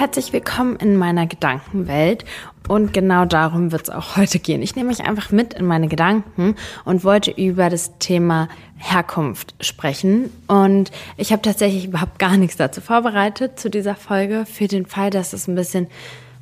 [0.00, 2.24] herzlich willkommen in meiner Gedankenwelt.
[2.66, 4.62] Und genau darum wird es auch heute gehen.
[4.62, 6.54] Ich nehme mich einfach mit in meine Gedanken
[6.86, 10.32] und wollte über das Thema Herkunft sprechen.
[10.46, 14.46] Und ich habe tatsächlich überhaupt gar nichts dazu vorbereitet zu dieser Folge.
[14.46, 15.86] Für den Fall, dass es ein bisschen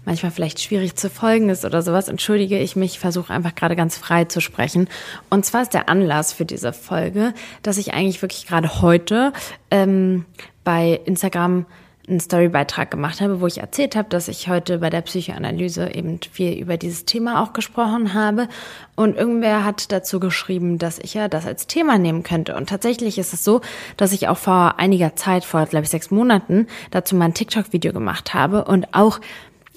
[0.04, 3.96] manchmal vielleicht schwierig zu folgen ist oder sowas, entschuldige ich mich, versuche einfach gerade ganz
[3.96, 4.88] frei zu sprechen.
[5.30, 7.34] Und zwar ist der Anlass für diese Folge,
[7.64, 9.32] dass ich eigentlich wirklich gerade heute
[9.72, 10.26] ähm,
[10.62, 11.66] bei Instagram
[12.08, 16.20] einen Storybeitrag gemacht habe, wo ich erzählt habe, dass ich heute bei der Psychoanalyse eben
[16.30, 18.48] viel über dieses Thema auch gesprochen habe.
[18.96, 22.56] Und irgendwer hat dazu geschrieben, dass ich ja das als Thema nehmen könnte.
[22.56, 23.60] Und tatsächlich ist es so,
[23.96, 27.92] dass ich auch vor einiger Zeit, vor glaube ich sechs Monaten, dazu mal ein TikTok-Video
[27.92, 29.20] gemacht habe und auch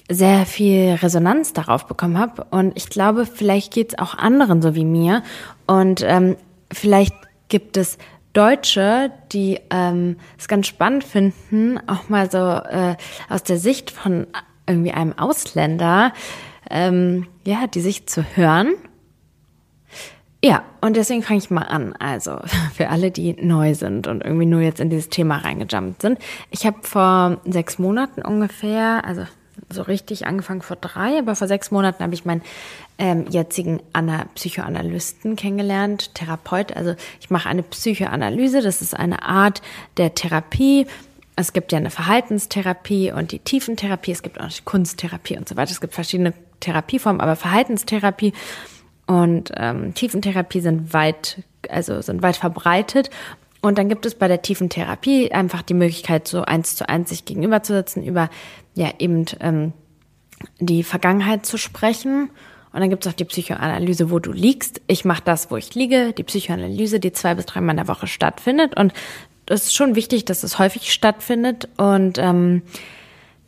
[0.08, 2.44] sehr viel Resonanz darauf bekommen habe.
[2.50, 5.22] Und ich glaube, vielleicht geht es auch anderen so wie mir.
[5.66, 6.36] Und ähm,
[6.72, 7.14] vielleicht
[7.48, 7.98] gibt es
[8.32, 12.96] Deutsche, die ähm, es ganz spannend finden, auch mal so äh,
[13.28, 14.26] aus der Sicht von
[14.66, 16.12] irgendwie einem Ausländer,
[16.70, 18.72] ähm, ja, die Sicht zu hören.
[20.44, 21.94] Ja, und deswegen fange ich mal an.
[21.98, 22.40] Also
[22.74, 26.18] für alle, die neu sind und irgendwie nur jetzt in dieses Thema reingejumpt sind.
[26.50, 29.24] Ich habe vor sechs Monaten ungefähr, also
[29.72, 32.42] so richtig angefangen vor drei, aber vor sechs Monaten habe ich meinen
[32.98, 36.76] ähm, jetzigen Ana Psychoanalysten kennengelernt, Therapeut.
[36.76, 39.62] Also ich mache eine Psychoanalyse, das ist eine Art
[39.96, 40.86] der Therapie.
[41.34, 45.72] Es gibt ja eine Verhaltenstherapie und die Tiefentherapie, es gibt auch Kunsttherapie und so weiter.
[45.72, 48.32] Es gibt verschiedene Therapieformen, aber Verhaltenstherapie
[49.06, 53.10] und ähm, Tiefentherapie sind weit, also sind weit verbreitet.
[53.60, 57.10] Und dann gibt es bei der tiefen Therapie einfach die Möglichkeit, so eins zu eins
[57.10, 58.28] sich gegenüberzusetzen, über
[58.74, 59.72] ja eben ähm,
[60.58, 62.30] die Vergangenheit zu sprechen.
[62.72, 64.80] Und dann gibt es auch die Psychoanalyse, wo du liegst.
[64.86, 66.12] Ich mache das, wo ich liege.
[66.12, 68.76] Die Psychoanalyse, die zwei bis dreimal in der Woche stattfindet.
[68.76, 68.92] Und
[69.46, 71.68] es ist schon wichtig, dass es häufig stattfindet.
[71.76, 72.62] Und ähm,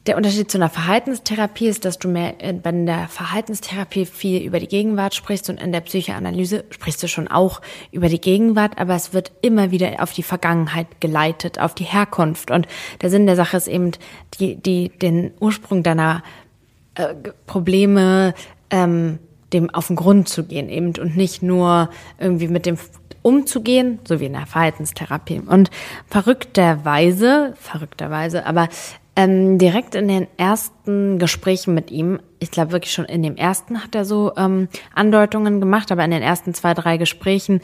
[0.06, 4.68] der Unterschied zu einer Verhaltenstherapie ist, dass du mehr bei der Verhaltenstherapie viel über die
[4.68, 9.14] Gegenwart sprichst und in der Psychoanalyse sprichst du schon auch über die Gegenwart, aber es
[9.14, 12.51] wird immer wieder auf die Vergangenheit geleitet, auf die Herkunft.
[12.51, 12.67] Und
[13.01, 13.92] der Sinn der Sache ist eben,
[14.39, 16.23] die, die, den Ursprung deiner
[16.96, 17.14] äh,
[17.46, 18.34] Probleme
[18.70, 19.18] ähm,
[19.55, 22.77] dem auf den Grund zu gehen eben und nicht nur irgendwie mit dem
[23.24, 25.40] umzugehen, so wie in der Verhaltenstherapie.
[25.40, 25.70] Und
[26.07, 28.68] verrückterweise, verrückterweise, aber
[29.17, 33.83] ähm, direkt in den ersten Gesprächen mit ihm, ich glaube wirklich schon in dem ersten
[33.83, 37.61] hat er so ähm, Andeutungen gemacht, aber in den ersten zwei, drei Gesprächen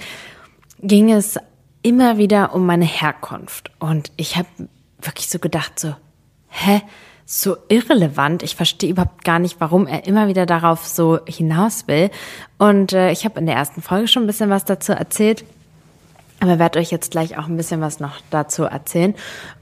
[0.81, 1.38] ging es
[1.82, 3.71] immer wieder um meine Herkunft.
[3.78, 4.48] Und ich habe
[5.03, 5.94] wirklich so gedacht, so,
[6.48, 6.81] hä?
[7.32, 8.42] So irrelevant.
[8.42, 12.10] Ich verstehe überhaupt gar nicht, warum er immer wieder darauf so hinaus will.
[12.58, 15.44] Und äh, ich habe in der ersten Folge schon ein bisschen was dazu erzählt.
[16.41, 19.14] Aber werde euch jetzt gleich auch ein bisschen was noch dazu erzählen.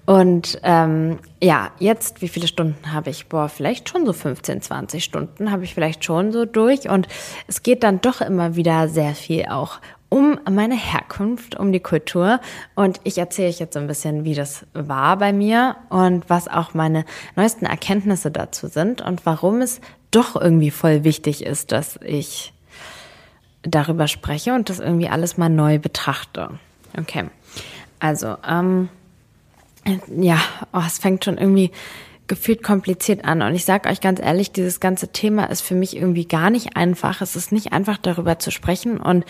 [0.06, 3.26] Und ähm, ja, jetzt, wie viele Stunden habe ich?
[3.26, 6.88] Boah, vielleicht schon so 15, 20 Stunden habe ich vielleicht schon so durch.
[6.88, 7.06] Und
[7.48, 12.40] es geht dann doch immer wieder sehr viel auch um meine Herkunft, um die Kultur.
[12.74, 16.48] Und ich erzähle euch jetzt so ein bisschen, wie das war bei mir und was
[16.48, 17.04] auch meine
[17.36, 19.80] neuesten Erkenntnisse dazu sind und warum es
[20.10, 22.52] doch irgendwie voll wichtig ist, dass ich
[23.62, 26.50] darüber spreche und das irgendwie alles mal neu betrachte.
[26.98, 27.24] Okay.
[28.00, 28.88] Also, ähm,
[30.16, 30.38] ja,
[30.72, 31.70] oh, es fängt schon irgendwie
[32.28, 33.42] gefühlt kompliziert an.
[33.42, 36.76] Und ich sage euch ganz ehrlich, dieses ganze Thema ist für mich irgendwie gar nicht
[36.76, 37.22] einfach.
[37.22, 38.98] Es ist nicht einfach, darüber zu sprechen.
[38.98, 39.24] Und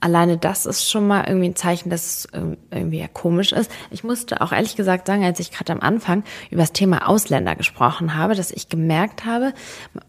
[0.00, 2.28] alleine das ist schon mal irgendwie ein Zeichen, dass es
[2.70, 3.70] irgendwie ja komisch ist.
[3.90, 7.56] Ich musste auch ehrlich gesagt sagen, als ich gerade am Anfang über das Thema Ausländer
[7.56, 9.52] gesprochen habe, dass ich gemerkt habe,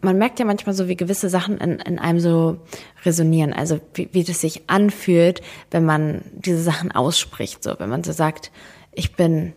[0.00, 2.58] man merkt ja manchmal so, wie gewisse Sachen in, in einem so
[3.04, 3.52] resonieren.
[3.52, 5.40] Also wie, wie das sich anfühlt,
[5.70, 7.62] wenn man diese Sachen ausspricht.
[7.62, 8.50] So, wenn man so sagt,
[8.92, 9.54] ich bin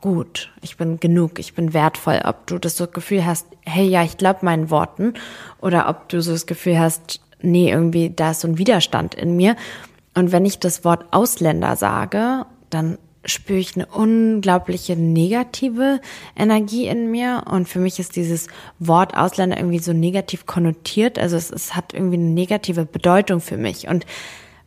[0.00, 2.20] gut, ich bin genug, ich bin wertvoll.
[2.24, 5.14] Ob du das so Gefühl hast, hey, ja, ich glaube meinen Worten,
[5.60, 9.36] oder ob du so das Gefühl hast, nee, irgendwie da ist so ein Widerstand in
[9.36, 9.56] mir.
[10.14, 16.00] Und wenn ich das Wort Ausländer sage, dann spüre ich eine unglaubliche negative
[16.36, 17.44] Energie in mir.
[17.50, 18.46] Und für mich ist dieses
[18.78, 21.18] Wort Ausländer irgendwie so negativ konnotiert.
[21.18, 23.88] Also es, es hat irgendwie eine negative Bedeutung für mich.
[23.88, 24.06] Und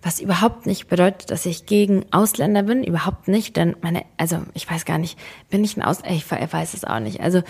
[0.01, 4.69] was überhaupt nicht bedeutet, dass ich gegen Ausländer bin, überhaupt nicht, denn meine, also ich
[4.69, 7.19] weiß gar nicht, bin ich ein Ausländer, ich weiß es auch nicht.
[7.19, 7.41] Also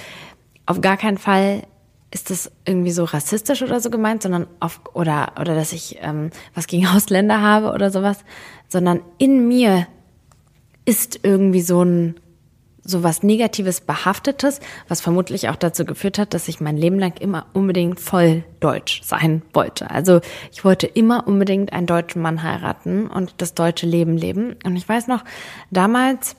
[0.65, 1.63] auf gar keinen Fall
[2.11, 6.31] ist das irgendwie so rassistisch oder so gemeint, sondern auf, oder, oder dass ich ähm,
[6.55, 8.19] was gegen Ausländer habe oder sowas,
[8.67, 9.87] sondern in mir
[10.85, 12.15] ist irgendwie so ein
[12.83, 17.17] so was Negatives behaftetes, was vermutlich auch dazu geführt hat, dass ich mein Leben lang
[17.19, 19.91] immer unbedingt voll deutsch sein wollte.
[19.91, 20.21] Also
[20.51, 24.55] ich wollte immer unbedingt einen deutschen Mann heiraten und das deutsche Leben leben.
[24.63, 25.23] Und ich weiß noch,
[25.69, 26.35] damals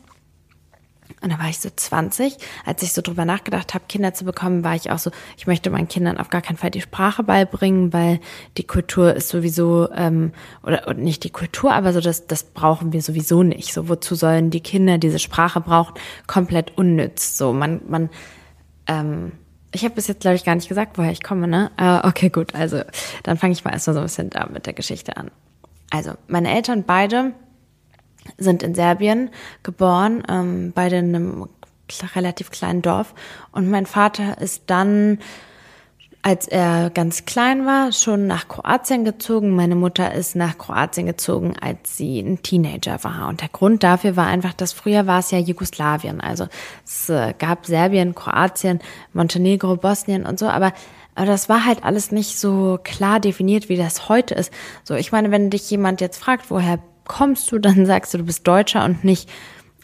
[1.22, 2.36] Und da war ich so 20.
[2.64, 5.70] Als ich so drüber nachgedacht habe, Kinder zu bekommen, war ich auch so, ich möchte
[5.70, 8.20] meinen Kindern auf gar keinen Fall die Sprache beibringen, weil
[8.56, 12.92] die Kultur ist sowieso, ähm, oder, oder nicht die Kultur, aber so das, das brauchen
[12.92, 13.72] wir sowieso nicht.
[13.72, 15.94] So, wozu sollen die Kinder diese Sprache brauchen?
[16.26, 17.36] Komplett unnütz.
[17.36, 18.10] So, man, man,
[18.86, 19.32] ähm,
[19.72, 21.70] ich habe bis jetzt, glaube ich, gar nicht gesagt, woher ich komme, ne?
[21.76, 22.54] Äh, okay, gut.
[22.54, 22.82] Also,
[23.22, 25.30] dann fange ich mal erstmal so ein bisschen da mit der Geschichte an.
[25.90, 27.32] Also, meine Eltern beide
[28.38, 29.30] sind in Serbien
[29.62, 31.48] geboren, ähm, beide in einem
[32.14, 33.14] relativ kleinen Dorf.
[33.52, 35.18] Und mein Vater ist dann,
[36.22, 39.56] als er ganz klein war, schon nach Kroatien gezogen.
[39.56, 43.28] Meine Mutter ist nach Kroatien gezogen, als sie ein Teenager war.
[43.28, 46.20] Und der Grund dafür war einfach, dass früher war es ja Jugoslawien.
[46.20, 46.46] Also
[46.84, 48.80] es äh, gab Serbien, Kroatien,
[49.12, 50.72] Montenegro, Bosnien und so, aber
[51.16, 54.52] aber das war halt alles nicht so klar definiert, wie das heute ist.
[54.84, 56.78] So, ich meine, wenn dich jemand jetzt fragt, woher
[57.10, 59.28] kommst du, dann sagst du, du bist Deutscher und nicht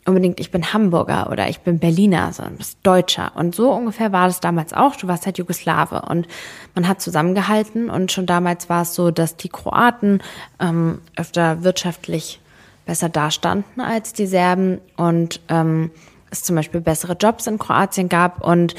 [0.05, 3.33] unbedingt, ich bin Hamburger oder ich bin Berliner, sondern du bist Deutscher.
[3.35, 4.95] Und so ungefähr war das damals auch.
[4.95, 6.29] Du warst halt Jugoslawe und
[6.77, 10.23] man hat zusammengehalten und schon damals war es so, dass die Kroaten
[10.61, 12.39] ähm, öfter wirtschaftlich
[12.87, 15.91] besser dastanden als die Serben und ähm,
[16.31, 18.77] es zum Beispiel bessere Jobs in Kroatien gab und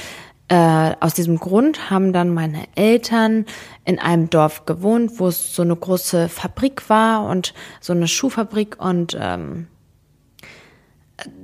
[0.49, 3.45] äh, aus diesem Grund haben dann meine Eltern
[3.83, 8.77] in einem Dorf gewohnt, wo es so eine große Fabrik war und so eine Schuhfabrik
[8.79, 9.67] und ähm,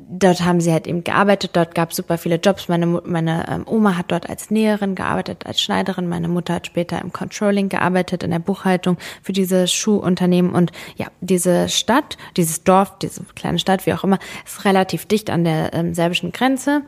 [0.09, 1.51] dort haben sie halt eben gearbeitet.
[1.53, 2.69] Dort gab es super viele Jobs.
[2.69, 6.07] Meine, meine ähm, Oma hat dort als Näherin gearbeitet, als Schneiderin.
[6.07, 10.53] Meine Mutter hat später im Controlling gearbeitet, in der Buchhaltung für diese Schuhunternehmen.
[10.53, 15.29] Und ja, diese Stadt, dieses Dorf, diese kleine Stadt, wie auch immer, ist relativ dicht
[15.29, 16.83] an der ähm, serbischen Grenze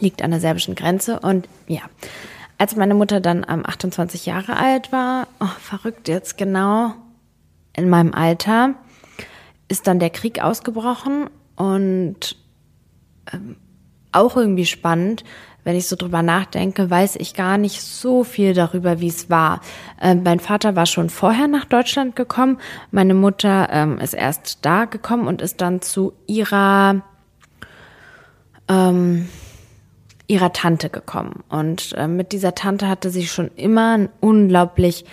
[0.00, 1.20] liegt an der serbischen Grenze.
[1.20, 1.82] Und ja,
[2.58, 6.94] als meine Mutter dann ähm, 28 Jahre alt war, oh, verrückt jetzt genau
[7.72, 8.74] in meinem Alter,
[9.68, 12.36] ist dann der Krieg ausgebrochen und
[13.32, 13.56] ähm,
[14.10, 15.22] auch irgendwie spannend,
[15.64, 19.60] wenn ich so drüber nachdenke, weiß ich gar nicht so viel darüber, wie es war.
[20.00, 22.58] Ähm, mein Vater war schon vorher nach Deutschland gekommen.
[22.90, 27.02] Meine Mutter ähm, ist erst da gekommen und ist dann zu ihrer
[28.66, 29.28] ähm,
[30.28, 31.42] ihrer Tante gekommen.
[31.48, 35.04] Und äh, mit dieser Tante hatte sie schon immer einen unglaublich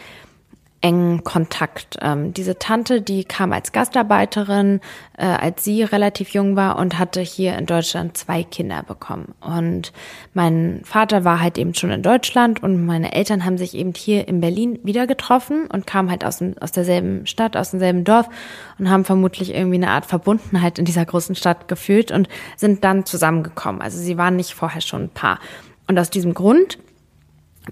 [0.85, 1.97] engen Kontakt.
[1.99, 4.81] Ähm, diese Tante, die kam als Gastarbeiterin,
[5.17, 9.33] äh, als sie relativ jung war und hatte hier in Deutschland zwei Kinder bekommen.
[9.41, 9.91] Und
[10.35, 14.27] mein Vater war halt eben schon in Deutschland und meine Eltern haben sich eben hier
[14.27, 18.29] in Berlin wieder getroffen und kamen halt aus, dem, aus derselben Stadt, aus demselben Dorf
[18.77, 23.07] und haben vermutlich irgendwie eine Art Verbundenheit in dieser großen Stadt gefühlt und sind dann
[23.07, 23.81] zusammengekommen.
[23.81, 25.39] Also sie waren nicht vorher schon ein Paar.
[25.87, 26.77] Und aus diesem Grund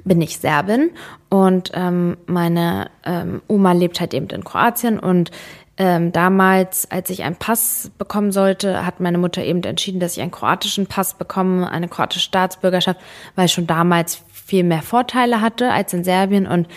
[0.04, 0.92] bin ich Serbin
[1.30, 5.32] und ähm, meine ähm, Oma lebt halt eben in Kroatien und
[5.76, 10.22] ähm, damals, als ich einen Pass bekommen sollte, hat meine Mutter eben entschieden, dass ich
[10.22, 13.00] einen kroatischen Pass bekomme, eine kroatische Staatsbürgerschaft,
[13.36, 16.68] weil ich schon damals viel mehr Vorteile hatte als in Serbien und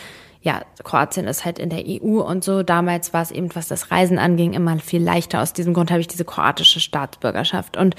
[0.40, 2.62] ja, Kroatien ist halt in der EU und so.
[2.62, 5.42] Damals war es eben, was das Reisen anging, immer viel leichter.
[5.42, 7.76] Aus diesem Grund habe ich diese kroatische Staatsbürgerschaft.
[7.76, 7.96] Und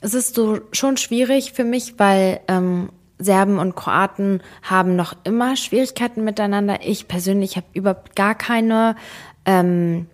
[0.00, 2.90] es ist so schon schwierig für mich, weil ähm,
[3.22, 6.80] Serben und Kroaten haben noch immer Schwierigkeiten miteinander.
[6.82, 8.96] Ich persönlich habe überhaupt gar keine.
[9.44, 10.06] Ähm,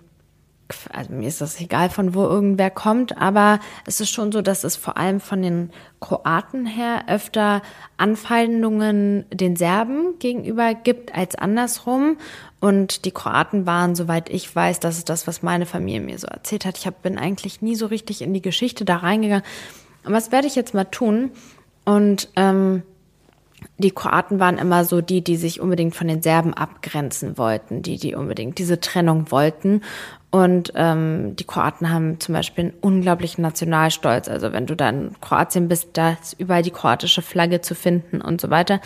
[0.92, 4.64] also mir ist das egal, von wo irgendwer kommt, aber es ist schon so, dass
[4.64, 7.62] es vor allem von den Kroaten her öfter
[7.96, 12.18] Anfeindungen den Serben gegenüber gibt als andersrum.
[12.60, 16.26] Und die Kroaten waren, soweit ich weiß, das ist das, was meine Familie mir so
[16.26, 16.76] erzählt hat.
[16.76, 19.44] Ich hab, bin eigentlich nie so richtig in die Geschichte da reingegangen.
[20.04, 21.30] Und was werde ich jetzt mal tun?
[21.84, 22.82] Und ähm,
[23.78, 27.96] die Kroaten waren immer so die, die sich unbedingt von den Serben abgrenzen wollten, die,
[27.96, 29.82] die unbedingt diese Trennung wollten.
[30.30, 34.28] Und ähm, die Kroaten haben zum Beispiel einen unglaublichen Nationalstolz.
[34.28, 38.20] Also wenn du dann in Kroatien bist, da ist überall die kroatische Flagge zu finden
[38.20, 38.80] und so weiter.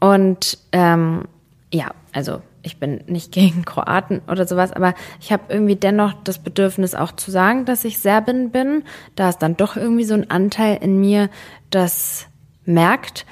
[0.00, 1.24] Und ähm,
[1.70, 6.38] ja, also ich bin nicht gegen Kroaten oder sowas, aber ich habe irgendwie dennoch das
[6.38, 8.84] Bedürfnis auch zu sagen, dass ich Serbin bin.
[9.16, 11.28] Da ist dann doch irgendwie so ein Anteil in mir,
[11.70, 12.26] das
[12.64, 13.26] merkt,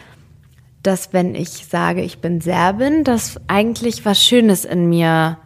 [0.86, 5.38] dass wenn ich sage, ich bin Serbin, dass eigentlich was Schönes in mir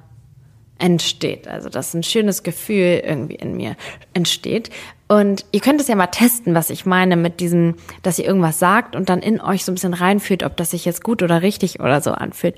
[0.79, 1.49] entsteht.
[1.49, 3.77] Also dass ein schönes Gefühl irgendwie in mir
[4.15, 4.71] entsteht.
[5.09, 8.59] Und ihr könnt es ja mal testen, was ich meine mit diesem, dass ihr irgendwas
[8.59, 11.43] sagt und dann in euch so ein bisschen reinfühlt, ob das sich jetzt gut oder
[11.43, 12.57] richtig oder so anfühlt.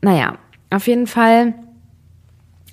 [0.00, 0.38] Naja,
[0.70, 1.54] auf jeden Fall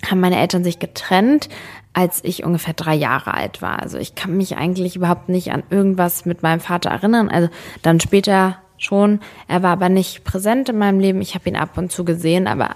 [0.08, 1.48] haben meine Eltern sich getrennt,
[1.92, 3.82] als ich ungefähr drei Jahre alt war.
[3.82, 7.28] Also ich kann mich eigentlich überhaupt nicht an irgendwas mit meinem Vater erinnern.
[7.28, 7.48] Also
[7.82, 9.20] dann später schon.
[9.48, 11.20] Er war aber nicht präsent in meinem Leben.
[11.20, 12.70] Ich habe ihn ab und zu gesehen, aber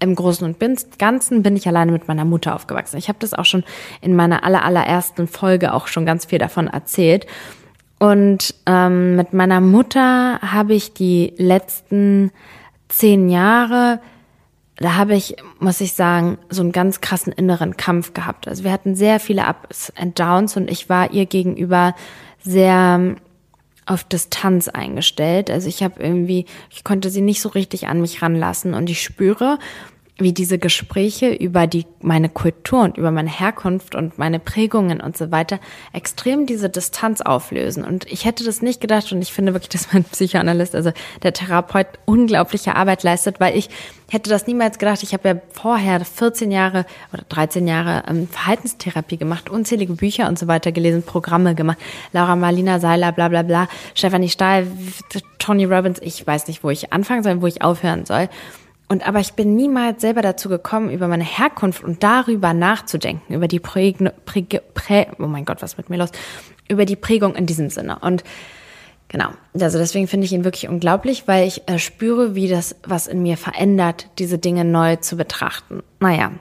[0.00, 0.58] im Großen und
[0.98, 2.96] Ganzen bin ich alleine mit meiner Mutter aufgewachsen.
[2.96, 3.62] Ich habe das auch schon
[4.00, 7.26] in meiner aller, allerersten Folge auch schon ganz viel davon erzählt.
[8.00, 12.32] Und ähm, mit meiner Mutter habe ich die letzten
[12.88, 14.00] zehn Jahre,
[14.76, 18.48] da habe ich, muss ich sagen, so einen ganz krassen inneren Kampf gehabt.
[18.48, 21.94] Also wir hatten sehr viele Ups and Downs und ich war ihr gegenüber
[22.40, 23.14] sehr
[23.86, 25.50] auf Distanz eingestellt.
[25.50, 29.02] Also ich habe irgendwie, ich konnte sie nicht so richtig an mich ranlassen und ich
[29.02, 29.58] spüre,
[30.22, 35.16] wie diese Gespräche über die, meine Kultur und über meine Herkunft und meine Prägungen und
[35.16, 35.60] so weiter
[35.92, 37.84] extrem diese Distanz auflösen.
[37.84, 41.32] Und ich hätte das nicht gedacht und ich finde wirklich, dass mein Psychoanalyst, also der
[41.32, 43.68] Therapeut, unglaubliche Arbeit leistet, weil ich
[44.10, 45.02] hätte das niemals gedacht.
[45.02, 50.38] Ich habe ja vorher 14 Jahre oder 13 Jahre ähm, Verhaltenstherapie gemacht, unzählige Bücher und
[50.38, 51.78] so weiter gelesen, Programme gemacht.
[52.12, 54.66] Laura Marlina Seiler, bla bla bla, Stefanie Stahl,
[55.38, 58.28] Tony Robbins, ich weiß nicht, wo ich anfangen soll, wo ich aufhören soll.
[58.92, 63.48] Und aber ich bin niemals selber dazu gekommen, über meine Herkunft und darüber nachzudenken, über
[63.48, 66.10] die Prägung, Prä, Prä, oh mein Gott, was mit mir los?
[66.68, 68.00] Über die Prägung in diesem Sinne.
[68.00, 68.22] Und
[69.08, 73.06] genau, also deswegen finde ich ihn wirklich unglaublich, weil ich äh, spüre, wie das was
[73.06, 75.82] in mir verändert, diese Dinge neu zu betrachten.
[75.98, 76.32] Naja.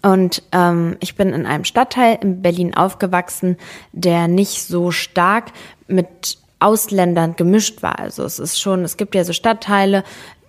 [0.00, 3.58] Und ähm, ich bin in einem Stadtteil in Berlin aufgewachsen,
[3.92, 5.52] der nicht so stark
[5.88, 7.98] mit Ausländern gemischt war.
[7.98, 10.04] Also es ist schon, es gibt ja so Stadtteile,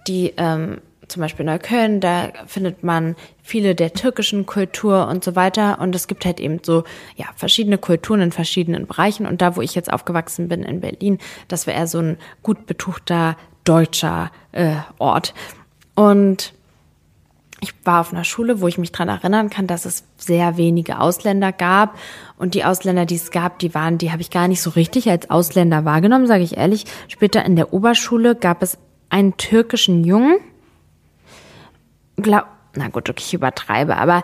[0.08, 0.77] die ähm,
[1.12, 5.80] zum Beispiel Neukölln, da findet man viele der türkischen Kultur und so weiter.
[5.80, 6.84] Und es gibt halt eben so,
[7.15, 9.25] ja, verschiedene Kulturen in verschiedenen Bereichen.
[9.25, 12.65] Und da, wo ich jetzt aufgewachsen bin in Berlin, das war eher so ein gut
[12.65, 15.34] betuchter deutscher äh, Ort.
[15.94, 16.53] Und
[17.60, 21.00] ich war auf einer Schule, wo ich mich dran erinnern kann, dass es sehr wenige
[21.00, 21.96] Ausländer gab.
[22.38, 25.10] Und die Ausländer, die es gab, die waren, die habe ich gar nicht so richtig
[25.10, 26.86] als Ausländer wahrgenommen, sage ich ehrlich.
[27.08, 30.38] Später in der Oberschule gab es einen türkischen Jungen,
[32.22, 34.24] glaub, na gut, okay, ich übertreibe, aber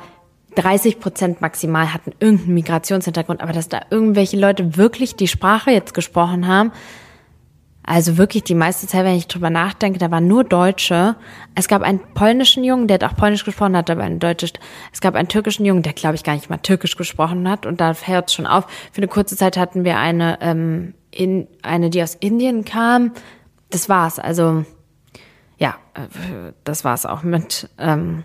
[0.56, 5.94] 30 Prozent maximal hatten irgendeinen Migrationshintergrund, aber dass da irgendwelche Leute wirklich die Sprache jetzt
[5.94, 6.72] gesprochen haben,
[7.88, 11.16] also wirklich die meiste Zeit, wenn ich drüber nachdenke, da waren nur Deutsche.
[11.56, 14.52] Es gab einen polnischen Jungen, der hat auch Polnisch gesprochen hat, aber ein deutsches.
[14.92, 17.66] Es gab einen türkischen Jungen, der glaube ich gar nicht mal Türkisch gesprochen hat.
[17.66, 18.68] Und da hört es schon auf.
[18.92, 23.14] Für eine kurze Zeit hatten wir eine, ähm, in, eine, die aus Indien kam.
[23.70, 24.20] Das war's.
[24.20, 24.66] Also
[26.64, 28.24] das war es auch mit ähm,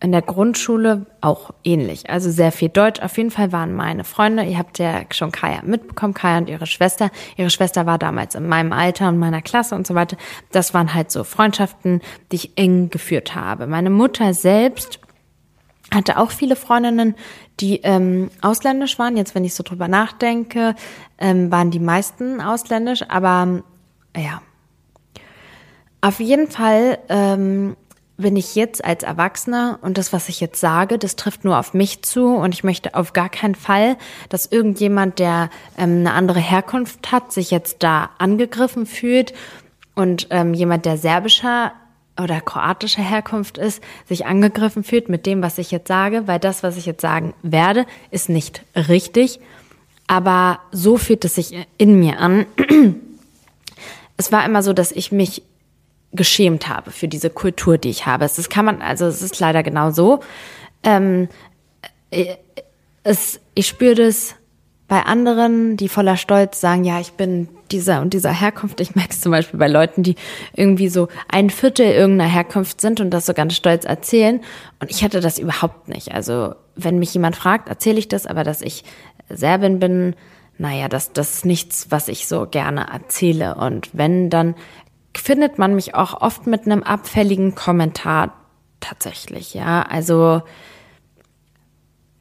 [0.00, 2.08] in der Grundschule auch ähnlich.
[2.08, 3.00] Also sehr viel Deutsch.
[3.00, 6.66] Auf jeden Fall waren meine Freunde, ihr habt ja schon Kaya mitbekommen, Kaya und ihre
[6.66, 7.10] Schwester.
[7.36, 10.16] Ihre Schwester war damals in meinem Alter und meiner Klasse und so weiter.
[10.52, 13.66] Das waren halt so Freundschaften, die ich eng geführt habe.
[13.66, 15.00] Meine Mutter selbst
[15.92, 17.16] hatte auch viele Freundinnen,
[17.60, 19.16] die ähm, ausländisch waren.
[19.16, 20.76] Jetzt, wenn ich so drüber nachdenke,
[21.18, 23.62] ähm, waren die meisten ausländisch, aber
[24.16, 24.42] ja,
[26.00, 27.76] auf jeden Fall ähm,
[28.18, 31.72] bin ich jetzt als Erwachsener und das, was ich jetzt sage, das trifft nur auf
[31.72, 33.96] mich zu und ich möchte auf gar keinen Fall,
[34.28, 39.34] dass irgendjemand, der ähm, eine andere Herkunft hat, sich jetzt da angegriffen fühlt
[39.94, 41.72] und ähm, jemand, der serbischer
[42.20, 46.64] oder kroatischer Herkunft ist, sich angegriffen fühlt mit dem, was ich jetzt sage, weil das,
[46.64, 49.38] was ich jetzt sagen werde, ist nicht richtig.
[50.08, 52.46] Aber so fühlt es sich in mir an.
[54.16, 55.42] Es war immer so, dass ich mich
[56.12, 58.24] geschämt habe für diese Kultur, die ich habe.
[58.24, 60.20] Es kann man, also es ist leider genau so.
[60.82, 61.28] Ähm,
[62.10, 62.36] äh,
[63.02, 64.34] es, ich spüre das
[64.88, 68.80] bei anderen, die voller Stolz sagen, ja, ich bin dieser und dieser Herkunft.
[68.80, 70.16] Ich merke es zum Beispiel bei Leuten, die
[70.54, 74.40] irgendwie so ein Viertel irgendeiner Herkunft sind und das so ganz stolz erzählen.
[74.80, 76.12] Und ich hatte das überhaupt nicht.
[76.12, 78.84] Also wenn mich jemand fragt, erzähle ich das, aber dass ich
[79.28, 80.14] Serbin bin,
[80.56, 83.56] naja, das, das ist nichts, was ich so gerne erzähle.
[83.56, 84.54] Und wenn, dann
[85.16, 88.34] findet man mich auch oft mit einem abfälligen Kommentar
[88.80, 89.82] tatsächlich, ja.
[89.82, 90.42] Also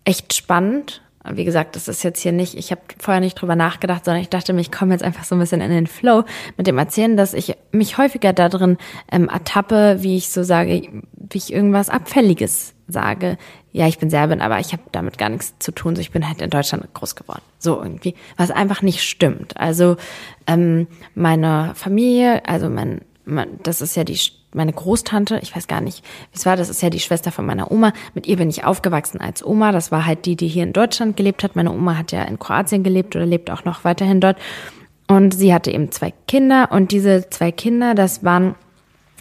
[0.04, 1.02] echt spannend.
[1.30, 4.30] Wie gesagt, das ist jetzt hier nicht, ich habe vorher nicht drüber nachgedacht, sondern ich
[4.30, 6.24] dachte mir, ich komme jetzt einfach so ein bisschen in den Flow
[6.56, 8.78] mit dem Erzählen, dass ich mich häufiger darin
[9.12, 13.38] ähm, ertappe, wie ich so sage, wie ich irgendwas Abfälliges sage.
[13.72, 15.96] Ja, ich bin Serbin, aber ich habe damit gar nichts zu tun.
[15.96, 17.42] So, ich bin halt in Deutschland groß geworden.
[17.60, 19.58] So irgendwie, was einfach nicht stimmt.
[19.58, 19.98] Also
[20.48, 24.18] ähm, meine Familie, also mein, mein, das ist ja die
[24.54, 27.46] meine Großtante, ich weiß gar nicht, wie es war, das ist ja die Schwester von
[27.46, 27.94] meiner Oma.
[28.14, 29.72] Mit ihr bin ich aufgewachsen als Oma.
[29.72, 31.56] Das war halt die, die hier in Deutschland gelebt hat.
[31.56, 34.38] Meine Oma hat ja in Kroatien gelebt oder lebt auch noch weiterhin dort.
[35.08, 38.56] Und sie hatte eben zwei Kinder und diese zwei Kinder, das waren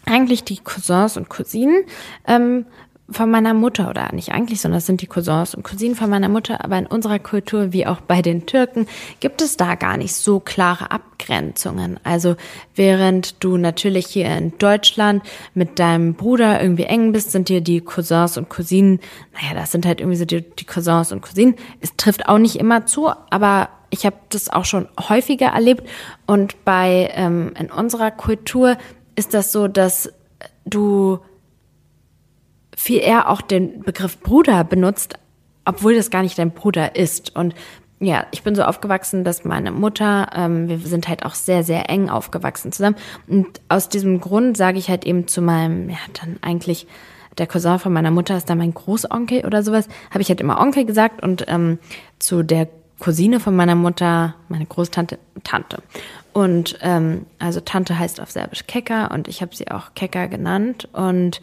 [0.05, 1.85] eigentlich die Cousins und Cousinen
[2.27, 2.67] ähm,
[3.09, 6.29] von meiner Mutter oder nicht eigentlich, sondern das sind die Cousins und Cousinen von meiner
[6.29, 8.89] Mutter, aber in unserer Kultur wie auch bei den Türken
[9.21, 12.01] gibt es da gar nicht so klare Abgrenzungen.
[12.03, 12.35] Also
[12.75, 15.23] während du natürlich hier in Deutschland
[15.55, 18.99] mit deinem Bruder irgendwie eng bist, sind dir die Cousins und Cousinen,
[19.35, 21.55] naja, das sind halt irgendwie so die, die Cousins und Cousinen.
[21.81, 25.89] Es trifft auch nicht immer zu, aber ich habe das auch schon häufiger erlebt
[26.27, 28.77] und bei ähm, in unserer Kultur
[29.15, 30.13] ist das so, dass
[30.65, 31.21] du
[32.77, 35.15] viel eher auch den Begriff Bruder benutzt,
[35.65, 37.35] obwohl das gar nicht dein Bruder ist.
[37.35, 37.55] Und
[37.99, 41.89] ja, ich bin so aufgewachsen, dass meine Mutter, ähm, wir sind halt auch sehr, sehr
[41.89, 42.97] eng aufgewachsen zusammen.
[43.27, 46.87] Und aus diesem Grund sage ich halt eben zu meinem, ja, dann eigentlich
[47.39, 50.61] der Cousin von meiner Mutter ist dann mein Großonkel oder sowas, habe ich halt immer
[50.61, 51.79] Onkel gesagt und ähm,
[52.19, 52.69] zu der
[52.99, 55.83] Cousine von meiner Mutter, meine Großtante, Tante.
[56.33, 60.89] Und ähm, also Tante heißt auf Serbisch Keka und ich habe sie auch Keka genannt
[60.93, 61.41] und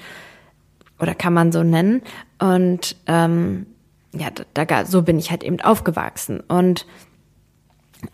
[0.99, 2.01] oder kann man so nennen.
[2.39, 3.65] Und ähm,
[4.13, 6.85] ja, da, da, so bin ich halt eben aufgewachsen und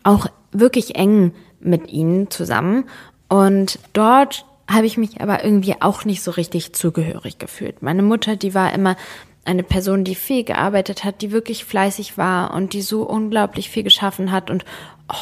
[0.02, 2.84] auch wirklich eng mit ihnen zusammen.
[3.28, 7.82] Und dort habe ich mich aber irgendwie auch nicht so richtig zugehörig gefühlt.
[7.82, 8.96] Meine Mutter, die war immer
[9.44, 13.82] eine Person, die viel gearbeitet hat, die wirklich fleißig war und die so unglaublich viel
[13.82, 14.50] geschaffen hat.
[14.50, 14.64] Und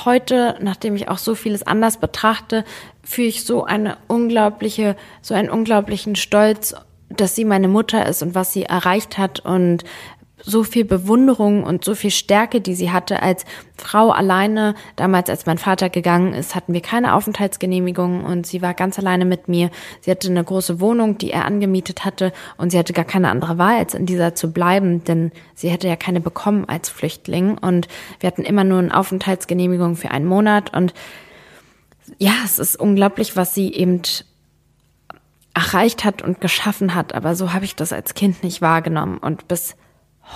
[0.05, 2.65] heute, nachdem ich auch so vieles anders betrachte,
[3.03, 6.75] fühle ich so eine unglaubliche, so einen unglaublichen Stolz
[7.11, 9.85] dass sie meine Mutter ist und was sie erreicht hat und
[10.43, 13.45] so viel Bewunderung und so viel Stärke, die sie hatte als
[13.77, 14.75] Frau alleine.
[14.97, 19.25] Damals, als mein Vater gegangen ist, hatten wir keine Aufenthaltsgenehmigung und sie war ganz alleine
[19.25, 19.71] mit mir.
[20.01, 23.59] Sie hatte eine große Wohnung, die er angemietet hatte und sie hatte gar keine andere
[23.59, 27.89] Wahl, als in dieser zu bleiben, denn sie hätte ja keine bekommen als Flüchtling und
[28.21, 30.95] wir hatten immer nur eine Aufenthaltsgenehmigung für einen Monat und
[32.19, 34.01] ja, es ist unglaublich, was sie eben
[35.59, 39.49] erreicht hat und geschaffen hat, aber so habe ich das als Kind nicht wahrgenommen und
[39.49, 39.75] bis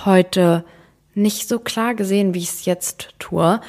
[0.03, 0.65] heute
[1.13, 3.61] nicht so klar gesehen, wie ich es jetzt tue.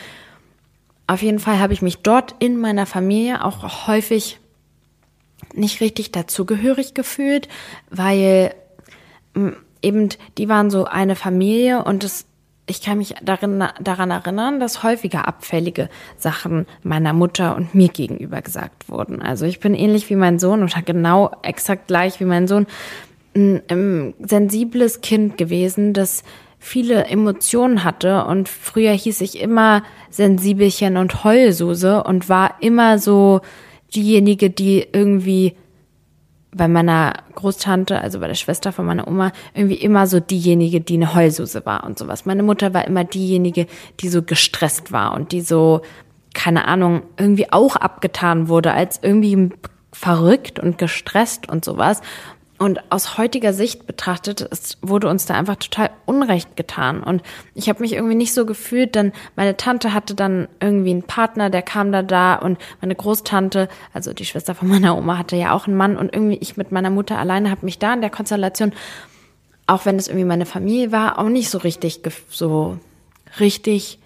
[1.07, 4.41] Auf jeden Fall habe ich mich dort in meiner Familie auch häufig
[5.53, 7.47] nicht richtig dazugehörig gefühlt,
[7.89, 8.53] weil
[9.35, 10.09] mm, eben
[10.39, 12.27] die waren so eine Familie und es
[12.67, 18.41] ich kann mich darin, daran erinnern, dass häufiger abfällige Sachen meiner Mutter und mir gegenüber
[18.41, 19.21] gesagt wurden.
[19.21, 22.67] Also ich bin ähnlich wie mein Sohn oder genau exakt gleich wie mein Sohn
[23.37, 26.23] ein, ein sensibles Kind gewesen, das
[26.59, 33.43] viele Emotionen hatte und früher hieß ich immer Sensibelchen und Heulsuse und war immer so
[33.95, 35.55] diejenige, die irgendwie
[36.55, 40.95] bei meiner Großtante, also bei der Schwester von meiner Oma, irgendwie immer so diejenige, die
[40.95, 42.27] eine Heulsuse war und sowas.
[42.27, 43.67] Meine Mutter war immer diejenige,
[44.01, 45.83] die so gestresst war und die so,
[46.33, 49.51] keine Ahnung, irgendwie auch abgetan wurde als irgendwie
[49.93, 52.01] verrückt und gestresst und sowas.
[52.65, 57.03] Und aus heutiger Sicht betrachtet, es wurde uns da einfach total Unrecht getan.
[57.03, 57.23] Und
[57.55, 61.51] ich habe mich irgendwie nicht so gefühlt, denn meine Tante hatte dann irgendwie einen Partner,
[61.51, 65.53] der kam da da und meine Großtante, also die Schwester von meiner Oma, hatte ja
[65.53, 68.09] auch einen Mann und irgendwie ich mit meiner Mutter alleine habe mich da in der
[68.09, 68.73] Konstellation,
[69.67, 72.01] auch wenn es irgendwie meine Familie war, auch nicht so richtig,
[72.31, 72.79] so
[73.41, 73.99] richtig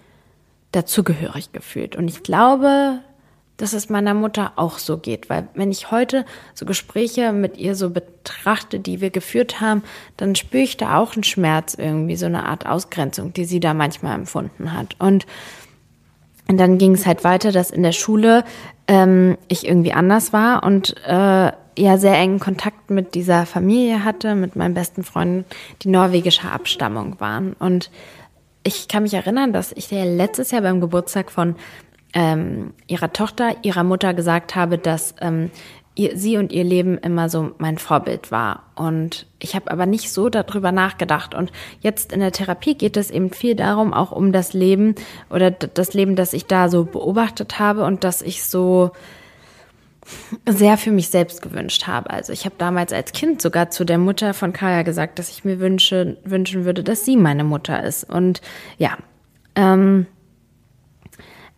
[0.73, 1.95] dazugehörig gefühlt.
[1.95, 2.99] Und ich glaube,
[3.59, 5.29] dass es meiner Mutter auch so geht.
[5.29, 9.83] Weil wenn ich heute so Gespräche mit ihr so betrachte, die wir geführt haben,
[10.17, 13.73] dann spüre ich da auch einen Schmerz irgendwie, so eine Art Ausgrenzung, die sie da
[13.73, 14.95] manchmal empfunden hat.
[14.97, 15.27] Und,
[16.47, 18.45] und dann ging es halt weiter, dass in der Schule
[18.87, 24.35] ähm, ich irgendwie anders war und äh, ja sehr engen Kontakt mit dieser Familie hatte,
[24.35, 25.45] mit meinen besten Freunden,
[25.81, 27.53] die norwegischer Abstammung waren.
[27.53, 27.91] Und
[28.63, 31.55] ich kann mich erinnern, dass ich letztes Jahr beim Geburtstag von
[32.13, 35.51] ähm, ihrer Tochter, ihrer Mutter gesagt habe, dass ähm,
[35.95, 38.63] ihr, sie und ihr Leben immer so mein Vorbild war.
[38.75, 41.35] Und ich habe aber nicht so darüber nachgedacht.
[41.35, 44.95] Und jetzt in der Therapie geht es eben viel darum, auch um das Leben
[45.29, 48.91] oder das Leben, das ich da so beobachtet habe und das ich so
[50.47, 52.09] sehr für mich selbst gewünscht habe.
[52.09, 55.45] Also ich habe damals als Kind sogar zu der Mutter von Kaya gesagt, dass ich
[55.45, 58.09] mir wünsche, wünschen würde, dass sie meine Mutter ist.
[58.09, 58.41] Und
[58.77, 58.97] ja,
[59.55, 60.07] ähm,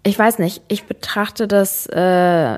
[0.03, 2.57] ich weiß nicht, ich betrachte das, äh,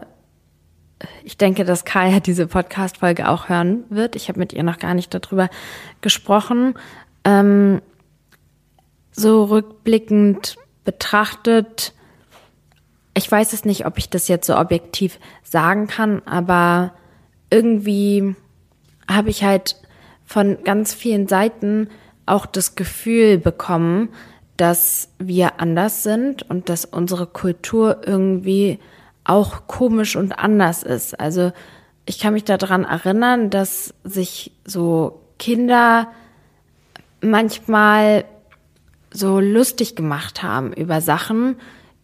[1.24, 4.16] ich denke, dass Kaya diese Podcast-Folge auch hören wird.
[4.16, 5.50] Ich habe mit ihr noch gar nicht darüber
[6.02, 6.76] gesprochen.
[7.26, 7.82] Ähm,
[9.12, 11.94] so rückblickend betrachtet,
[13.16, 16.94] ich weiß es nicht, ob ich das jetzt so objektiv sagen kann, aber
[17.52, 18.36] irgendwie
[19.08, 19.76] habe ich halt
[20.26, 21.90] von ganz vielen Seiten
[22.26, 24.10] auch das Gefühl bekommen,
[24.58, 28.80] dass wir anders sind und dass unsere Kultur irgendwie
[29.24, 31.20] auch komisch und anders ist.
[31.20, 31.52] Also
[32.06, 36.08] ich kann mich daran erinnern, dass sich so Kinder
[37.22, 38.26] manchmal
[39.12, 41.56] so lustig gemacht haben über Sachen,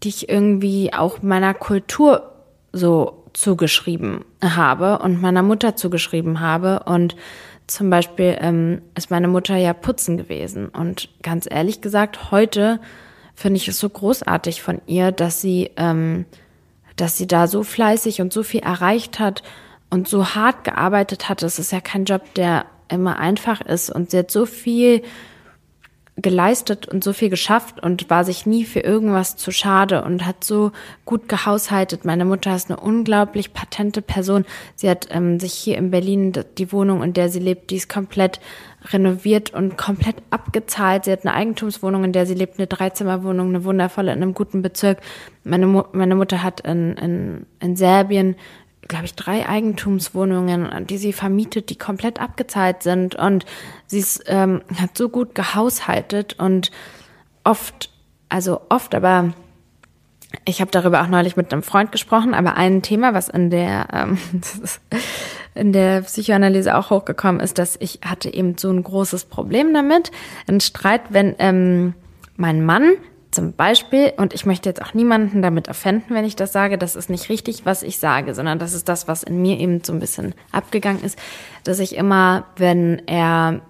[0.03, 2.31] die ich irgendwie auch meiner Kultur
[2.71, 6.83] so zugeschrieben habe und meiner Mutter zugeschrieben habe.
[6.85, 7.15] Und
[7.69, 10.69] zum Beispiel ähm, ist meine Mutter ja putzen gewesen.
[10.69, 12.79] Und ganz ehrlich gesagt, heute
[13.36, 16.25] finde ich es so großartig von ihr, dass sie, ähm,
[16.95, 19.43] dass sie da so fleißig und so viel erreicht hat
[19.89, 21.41] und so hart gearbeitet hat.
[21.41, 23.89] Das ist ja kein Job, der immer einfach ist.
[23.89, 25.03] Und sie hat so viel
[26.21, 30.43] geleistet und so viel geschafft und war sich nie für irgendwas zu schade und hat
[30.43, 30.71] so
[31.05, 32.05] gut gehaushaltet.
[32.05, 34.45] Meine Mutter ist eine unglaublich patente Person.
[34.75, 37.89] Sie hat ähm, sich hier in Berlin die Wohnung, in der sie lebt, die ist
[37.89, 38.39] komplett
[38.91, 41.05] renoviert und komplett abgezahlt.
[41.05, 44.62] Sie hat eine Eigentumswohnung, in der sie lebt, eine Dreizimmerwohnung, eine wundervolle in einem guten
[44.62, 44.99] Bezirk.
[45.43, 48.36] Meine, Mu meine Mutter hat in, in, in Serbien
[48.89, 53.15] glaube ich, drei Eigentumswohnungen, die sie vermietet, die komplett abgezahlt sind.
[53.15, 53.45] Und
[53.88, 56.71] sie ist, ähm, hat so gut gehaushaltet und
[57.45, 57.89] oft,
[58.28, 59.34] also oft, aber
[60.45, 63.88] ich habe darüber auch neulich mit einem Freund gesprochen, aber ein Thema, was in der,
[63.93, 64.17] ähm,
[65.56, 70.12] in der Psychoanalyse auch hochgekommen ist, dass ich hatte eben so ein großes Problem damit,
[70.47, 71.93] ein Streit, wenn ähm,
[72.36, 72.93] mein Mann
[73.39, 76.97] zum Beispiel, und ich möchte jetzt auch niemanden damit offenden, wenn ich das sage, das
[76.97, 79.93] ist nicht richtig, was ich sage, sondern das ist das, was in mir eben so
[79.93, 81.17] ein bisschen abgegangen ist,
[81.63, 83.62] dass ich immer, wenn er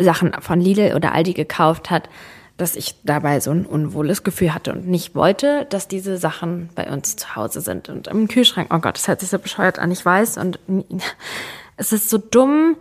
[0.00, 2.08] Sachen von Lidl oder Aldi gekauft hat,
[2.56, 6.90] dass ich dabei so ein unwohles Gefühl hatte und nicht wollte, dass diese Sachen bei
[6.90, 7.90] uns zu Hause sind.
[7.90, 10.38] Und im Kühlschrank, oh Gott, das hört sich so bescheuert an, ich weiß.
[10.38, 10.58] Und
[11.76, 12.78] es ist so dumm.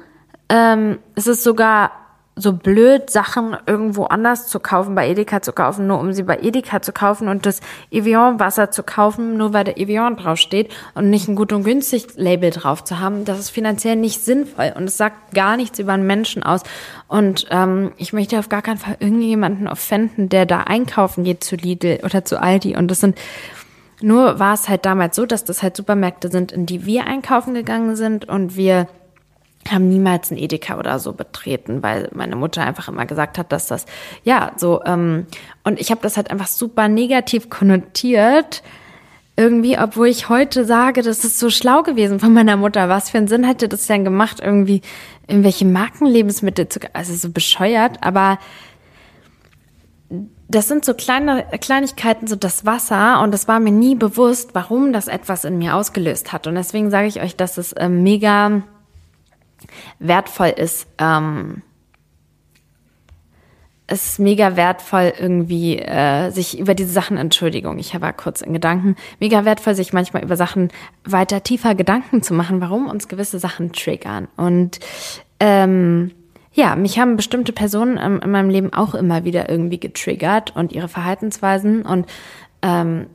[0.48, 1.92] Ähm, es ist sogar
[2.36, 6.38] so blöd, Sachen irgendwo anders zu kaufen, bei Edeka zu kaufen, nur um sie bei
[6.40, 11.30] Edeka zu kaufen und das Evian-Wasser zu kaufen, nur weil der Evian draufsteht und nicht
[11.30, 14.98] ein gut und günstig Label drauf zu haben, das ist finanziell nicht sinnvoll und es
[14.98, 16.64] sagt gar nichts über einen Menschen aus.
[17.08, 21.56] Und ähm, ich möchte auf gar keinen Fall irgendjemanden offenden, der da einkaufen geht zu
[21.56, 23.18] Lidl oder zu Aldi und das sind
[24.02, 27.54] nur war es halt damals so, dass das halt Supermärkte sind, in die wir einkaufen
[27.54, 28.88] gegangen sind und wir
[29.70, 33.68] haben niemals ein Edeka oder so betreten, weil meine Mutter einfach immer gesagt hat, dass
[33.68, 33.86] das
[34.24, 35.26] ja so ähm,
[35.64, 38.62] und ich habe das halt einfach super negativ konnotiert
[39.38, 42.88] irgendwie, obwohl ich heute sage, das ist so schlau gewesen von meiner Mutter.
[42.88, 44.82] Was für einen Sinn hätte das denn gemacht, irgendwie
[45.28, 48.40] irgendwelche Markenlebensmittel zu, also so bescheuert, aber
[50.48, 54.94] das sind so kleine Kleinigkeiten, so das Wasser und es war mir nie bewusst, warum
[54.94, 58.62] das etwas in mir ausgelöst hat und deswegen sage ich euch, dass es äh, mega
[60.00, 60.88] wertvoll ist.
[60.98, 61.62] Ähm,
[63.88, 68.52] es ist mega wertvoll, irgendwie äh, sich über diese Sachen, Entschuldigung, ich war kurz in
[68.52, 70.70] Gedanken, mega wertvoll, sich manchmal über Sachen
[71.04, 74.28] weiter tiefer Gedanken zu machen, warum uns gewisse Sachen triggern.
[74.38, 74.80] Und
[75.40, 76.12] ähm,
[76.54, 80.72] ja, mich haben bestimmte Personen ähm, in meinem Leben auch immer wieder irgendwie getriggert und
[80.72, 81.84] ihre Verhaltensweisen.
[81.84, 82.08] Und
[82.62, 83.08] ähm,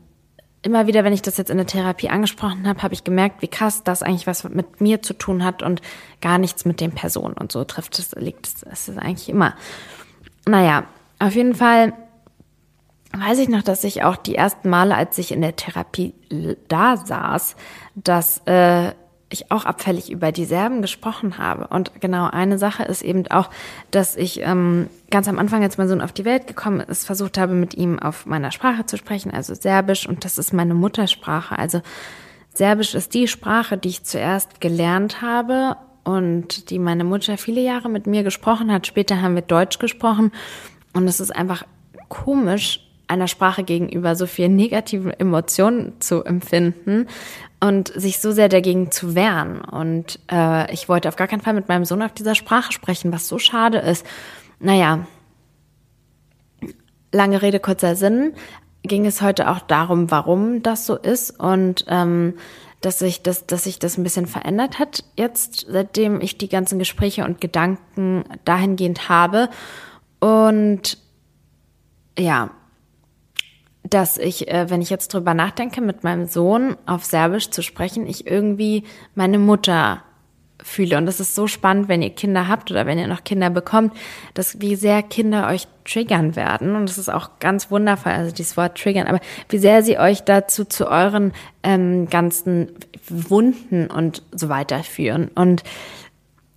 [0.62, 3.49] immer wieder, wenn ich das jetzt in der Therapie angesprochen habe, habe ich gemerkt, wie
[3.49, 5.81] krass das eigentlich was mit mir zu tun hat und
[6.20, 7.35] gar nichts mit den Personen.
[7.35, 9.55] Und so trifft es, liegt es, es ist eigentlich immer.
[10.46, 10.85] Naja,
[11.18, 11.94] auf jeden Fall
[13.12, 16.14] weiß ich noch, dass ich auch die ersten Male, als ich in der Therapie
[16.68, 17.57] da saß,
[17.94, 18.92] dass äh,
[19.31, 21.69] ich auch abfällig über die Serben gesprochen habe.
[21.69, 23.49] Und genau eine Sache ist eben auch,
[23.90, 27.38] dass ich ähm, ganz am Anfang, als mein Sohn auf die Welt gekommen ist, versucht
[27.38, 30.09] habe, mit ihm auf meiner Sprache zu sprechen, also Serbisch.
[30.09, 31.57] Und das ist meine Muttersprache.
[31.57, 31.81] Also
[32.53, 37.88] Serbisch ist die Sprache, die ich zuerst gelernt habe und die meine Mutter viele Jahre
[37.88, 38.88] mit mir gesprochen hat.
[38.88, 40.33] Später haben wir Deutsch gesprochen.
[40.93, 41.64] Und es ist einfach
[42.09, 47.07] komisch, einer Sprache gegenüber so viel negative Emotionen zu empfinden
[47.61, 49.61] und sich so sehr dagegen zu wehren.
[49.61, 53.12] Und äh, ich wollte auf gar keinen Fall mit meinem Sohn auf dieser Sprache sprechen,
[53.12, 54.07] was so schade ist.
[54.59, 55.07] Naja,
[57.12, 58.35] lange Rede, kurzer Sinn,
[58.83, 62.35] ging es heute auch darum, warum das so ist und ähm,
[62.81, 66.79] dass sich das, dass sich das ein bisschen verändert hat jetzt, seitdem ich die ganzen
[66.79, 69.51] Gespräche und Gedanken dahingehend habe.
[70.18, 70.96] Und
[72.18, 72.51] ja,
[73.90, 78.07] dass ich, äh, wenn ich jetzt drüber nachdenke, mit meinem Sohn auf Serbisch zu sprechen,
[78.07, 80.03] ich irgendwie meine Mutter
[80.62, 80.98] fühle.
[80.98, 83.94] Und das ist so spannend, wenn ihr Kinder habt oder wenn ihr noch Kinder bekommt,
[84.35, 86.76] dass wie sehr Kinder euch triggern werden.
[86.76, 90.22] Und das ist auch ganz wundervoll, also dieses Wort triggern, aber wie sehr sie euch
[90.22, 92.72] dazu zu euren ähm, ganzen
[93.09, 95.29] Wunden und so weiter führen.
[95.35, 95.62] Und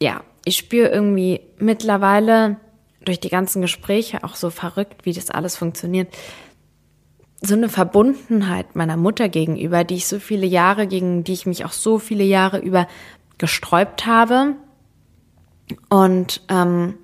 [0.01, 2.57] ja, ich spüre irgendwie mittlerweile
[3.05, 6.09] durch die ganzen Gespräche auch so verrückt, wie das alles funktioniert,
[7.45, 11.65] so eine Verbundenheit meiner Mutter gegenüber, die ich so viele Jahre, gegen die ich mich
[11.65, 12.87] auch so viele Jahre über
[13.37, 14.55] gesträubt habe.
[15.89, 16.95] Und ähm,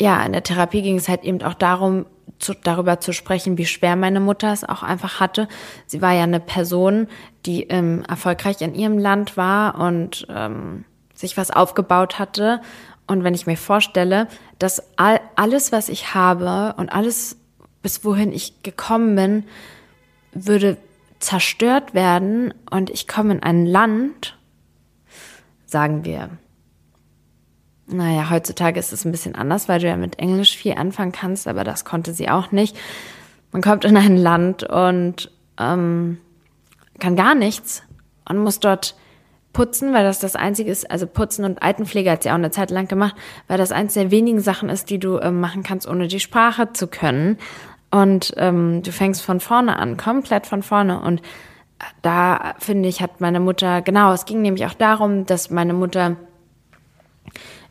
[0.00, 2.04] ja, in der Therapie ging es halt eben auch darum,
[2.38, 5.48] zu, darüber zu sprechen, wie schwer meine Mutter es auch einfach hatte.
[5.86, 7.08] Sie war ja eine Person,
[7.46, 12.60] die ähm, erfolgreich in ihrem Land war und ähm, sich was aufgebaut hatte.
[13.06, 17.38] Und wenn ich mir vorstelle, dass all, alles, was ich habe und alles,
[17.86, 19.44] bis wohin ich gekommen bin,
[20.32, 20.76] würde
[21.20, 24.36] zerstört werden und ich komme in ein Land,
[25.66, 26.30] sagen wir,
[27.86, 31.46] naja, heutzutage ist es ein bisschen anders, weil du ja mit Englisch viel anfangen kannst,
[31.46, 32.76] aber das konnte sie auch nicht.
[33.52, 36.18] Man kommt in ein Land und ähm,
[36.98, 37.84] kann gar nichts
[38.28, 38.96] und muss dort
[39.52, 42.72] putzen, weil das das einzige ist, also putzen und Altenpflege hat sie auch eine Zeit
[42.72, 43.14] lang gemacht,
[43.46, 46.72] weil das eins der wenigen Sachen ist, die du ähm, machen kannst, ohne die Sprache
[46.72, 47.38] zu können.
[47.96, 51.00] Und ähm, du fängst von vorne an, komplett von vorne.
[51.00, 51.22] Und
[52.02, 56.16] da finde ich, hat meine Mutter, genau, es ging nämlich auch darum, dass meine Mutter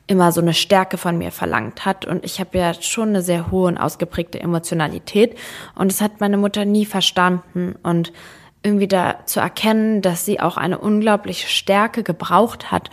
[0.08, 2.06] immer so eine Stärke von mir verlangt hat.
[2.06, 5.38] Und ich habe ja schon eine sehr hohe und ausgeprägte Emotionalität.
[5.76, 7.76] Und das hat meine Mutter nie verstanden.
[7.84, 8.12] Und
[8.64, 12.90] irgendwie da zu erkennen, dass sie auch eine unglaubliche Stärke gebraucht hat,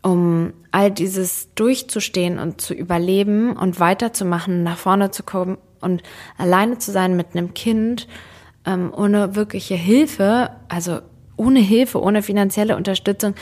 [0.00, 6.02] um all dieses durchzustehen und zu überleben und weiterzumachen, nach vorne zu kommen und
[6.38, 8.08] alleine zu sein mit einem Kind,
[8.64, 11.00] ähm, ohne wirkliche Hilfe, also
[11.36, 13.34] ohne Hilfe, ohne finanzielle Unterstützung,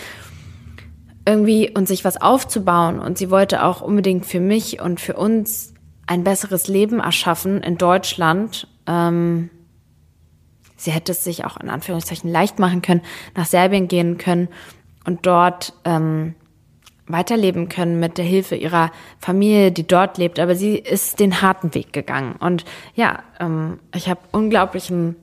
[1.26, 2.98] irgendwie und sich was aufzubauen.
[2.98, 5.74] Und sie wollte auch unbedingt für mich und für uns
[6.06, 8.66] ein besseres Leben erschaffen in Deutschland.
[8.86, 9.50] Ähm,
[10.76, 13.02] sie hätte es sich auch in Anführungszeichen leicht machen können,
[13.36, 14.48] nach Serbien gehen können
[15.04, 16.34] und dort ähm,
[17.12, 20.38] weiterleben können mit der Hilfe ihrer Familie, die dort lebt.
[20.38, 22.36] Aber sie ist den harten Weg gegangen.
[22.36, 25.16] Und ja, ähm, ich habe unglaublichen,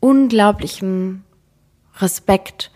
[0.00, 1.24] unglaublichen
[2.00, 2.70] Respekt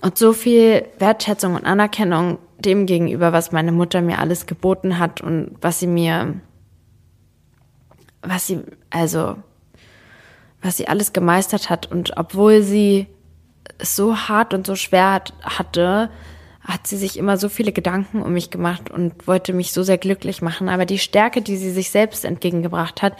[0.00, 5.20] und so viel Wertschätzung und Anerkennung dem gegenüber, was meine Mutter mir alles geboten hat
[5.20, 6.34] und was sie mir,
[8.22, 9.36] was sie, also,
[10.60, 11.90] was sie alles gemeistert hat.
[11.90, 13.06] Und obwohl sie
[13.78, 16.10] es so hart und so schwer hatte,
[16.64, 19.98] hat sie sich immer so viele Gedanken um mich gemacht und wollte mich so sehr
[19.98, 20.68] glücklich machen.
[20.68, 23.16] Aber die Stärke, die sie sich selbst entgegengebracht hat,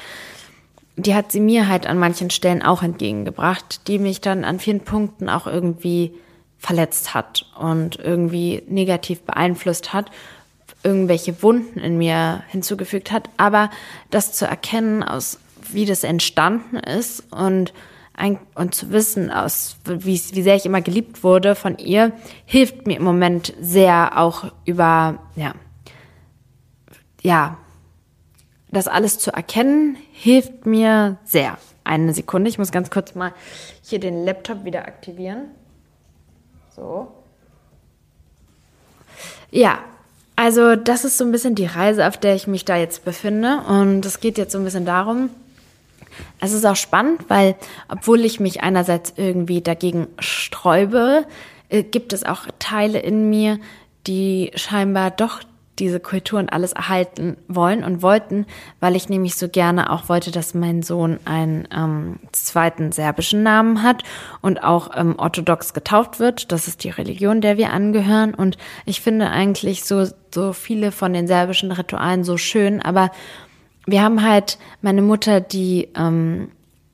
[0.96, 4.80] die hat sie mir halt an manchen Stellen auch entgegengebracht, die mich dann an vielen
[4.80, 6.12] Punkten auch irgendwie
[6.58, 10.10] verletzt hat und irgendwie negativ beeinflusst hat,
[10.84, 13.28] irgendwelche Wunden in mir hinzugefügt hat.
[13.36, 13.70] Aber
[14.10, 17.72] das zu erkennen, aus wie das entstanden ist und
[18.14, 22.12] ein, und zu wissen, aus wie, wie sehr ich immer geliebt wurde von ihr,
[22.44, 25.54] hilft mir im Moment sehr auch über, ja,
[27.22, 27.56] ja,
[28.70, 31.58] das alles zu erkennen, hilft mir sehr.
[31.84, 33.32] Eine Sekunde, ich muss ganz kurz mal
[33.82, 35.48] hier den Laptop wieder aktivieren.
[36.74, 37.12] So.
[39.50, 39.78] Ja,
[40.36, 43.60] also das ist so ein bisschen die Reise, auf der ich mich da jetzt befinde.
[43.68, 45.28] Und es geht jetzt so ein bisschen darum,
[46.42, 47.54] es ist auch spannend, weil
[47.88, 51.24] obwohl ich mich einerseits irgendwie dagegen sträube,
[51.68, 53.58] äh, gibt es auch Teile in mir,
[54.08, 55.40] die scheinbar doch
[55.78, 58.46] diese Kultur und alles erhalten wollen und wollten,
[58.80, 63.82] weil ich nämlich so gerne auch wollte, dass mein Sohn einen ähm, zweiten serbischen Namen
[63.82, 64.02] hat
[64.42, 66.52] und auch ähm, orthodox getauft wird.
[66.52, 68.34] Das ist die Religion, der wir angehören.
[68.34, 73.10] Und ich finde eigentlich so, so viele von den serbischen Ritualen so schön, aber
[73.86, 76.50] wir haben halt meine Mutter, die ähm,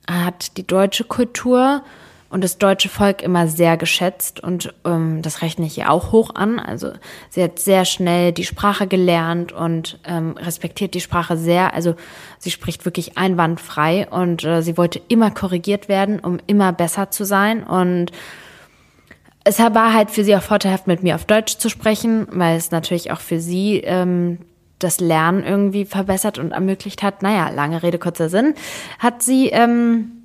[0.09, 1.83] hat die deutsche Kultur
[2.29, 6.35] und das deutsche Volk immer sehr geschätzt und ähm, das rechne ich ihr auch hoch
[6.35, 6.59] an.
[6.59, 6.91] Also
[7.29, 11.73] sie hat sehr schnell die Sprache gelernt und ähm, respektiert die Sprache sehr.
[11.73, 11.95] Also
[12.37, 17.23] sie spricht wirklich einwandfrei und äh, sie wollte immer korrigiert werden, um immer besser zu
[17.25, 18.11] sein und
[19.45, 22.69] es war halt für sie auch vorteilhaft, mit mir auf Deutsch zu sprechen, weil es
[22.69, 24.37] natürlich auch für sie ähm,
[24.79, 27.21] das Lernen irgendwie verbessert und ermöglicht hat.
[27.21, 28.55] Naja, lange Rede, kurzer Sinn.
[28.97, 30.23] Hat sie ähm,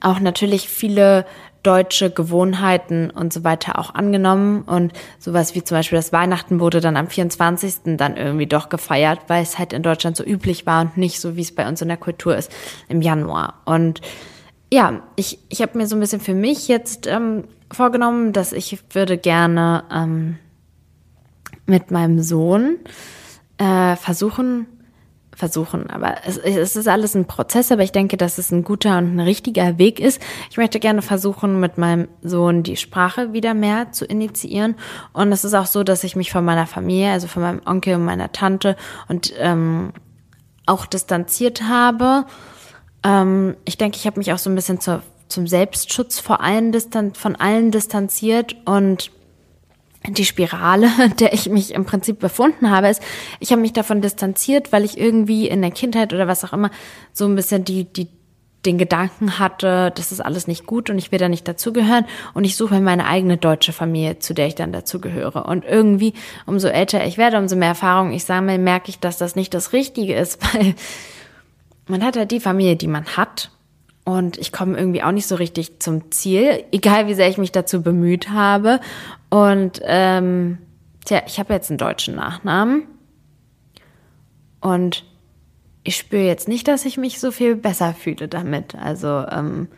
[0.00, 1.26] auch natürlich viele
[1.62, 6.80] deutsche Gewohnheiten und so weiter auch angenommen und sowas wie zum Beispiel das Weihnachten wurde
[6.80, 7.96] dann am 24.
[7.96, 11.36] dann irgendwie doch gefeiert, weil es halt in Deutschland so üblich war und nicht so,
[11.36, 12.50] wie es bei uns in der Kultur ist,
[12.88, 13.60] im Januar.
[13.64, 14.00] Und
[14.72, 18.78] ja, ich, ich habe mir so ein bisschen für mich jetzt ähm, vorgenommen, dass ich
[18.92, 20.38] würde gerne ähm,
[21.66, 22.78] mit meinem Sohn
[23.62, 24.66] äh, versuchen,
[25.34, 25.88] versuchen.
[25.88, 29.14] Aber es, es ist alles ein Prozess, aber ich denke, dass es ein guter und
[29.14, 30.20] ein richtiger Weg ist.
[30.50, 34.74] Ich möchte gerne versuchen, mit meinem Sohn die Sprache wieder mehr zu initiieren.
[35.12, 37.94] Und es ist auch so, dass ich mich von meiner Familie, also von meinem Onkel
[37.94, 38.76] und meiner Tante
[39.08, 39.92] und ähm,
[40.66, 42.24] auch distanziert habe.
[43.04, 46.72] Ähm, ich denke, ich habe mich auch so ein bisschen zur, zum Selbstschutz vor allen
[46.72, 49.12] distan von allen distanziert und
[50.08, 50.88] die Spirale,
[51.20, 53.02] der ich mich im Prinzip befunden habe, ist,
[53.40, 56.70] ich habe mich davon distanziert, weil ich irgendwie in der Kindheit oder was auch immer
[57.12, 58.08] so ein bisschen die, die,
[58.66, 62.44] den Gedanken hatte, das ist alles nicht gut und ich will da nicht dazugehören und
[62.44, 65.44] ich suche meine eigene deutsche Familie, zu der ich dann dazugehöre.
[65.44, 66.14] Und irgendwie,
[66.46, 69.72] umso älter ich werde, umso mehr Erfahrung ich sammle, merke ich, dass das nicht das
[69.72, 70.74] Richtige ist, weil
[71.88, 73.50] man hat halt die Familie, die man hat
[74.04, 77.52] und ich komme irgendwie auch nicht so richtig zum Ziel, egal wie sehr ich mich
[77.52, 78.80] dazu bemüht habe.
[79.30, 80.58] Und ähm,
[81.04, 82.88] tja, ich habe jetzt einen deutschen Nachnamen.
[84.60, 85.04] Und
[85.84, 88.74] ich spüre jetzt nicht, dass ich mich so viel besser fühle damit.
[88.74, 89.68] Also ähm,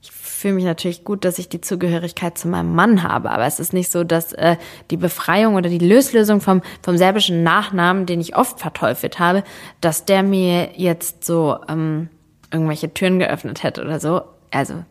[0.00, 3.58] ich fühle mich natürlich gut, dass ich die Zugehörigkeit zu meinem Mann habe, aber es
[3.58, 4.56] ist nicht so, dass äh,
[4.90, 9.42] die Befreiung oder die Löslösung vom, vom serbischen Nachnamen, den ich oft verteufelt habe,
[9.80, 12.08] dass der mir jetzt so ähm,
[12.52, 14.22] irgendwelche Türen geöffnet hätte oder so.
[14.50, 14.84] Also,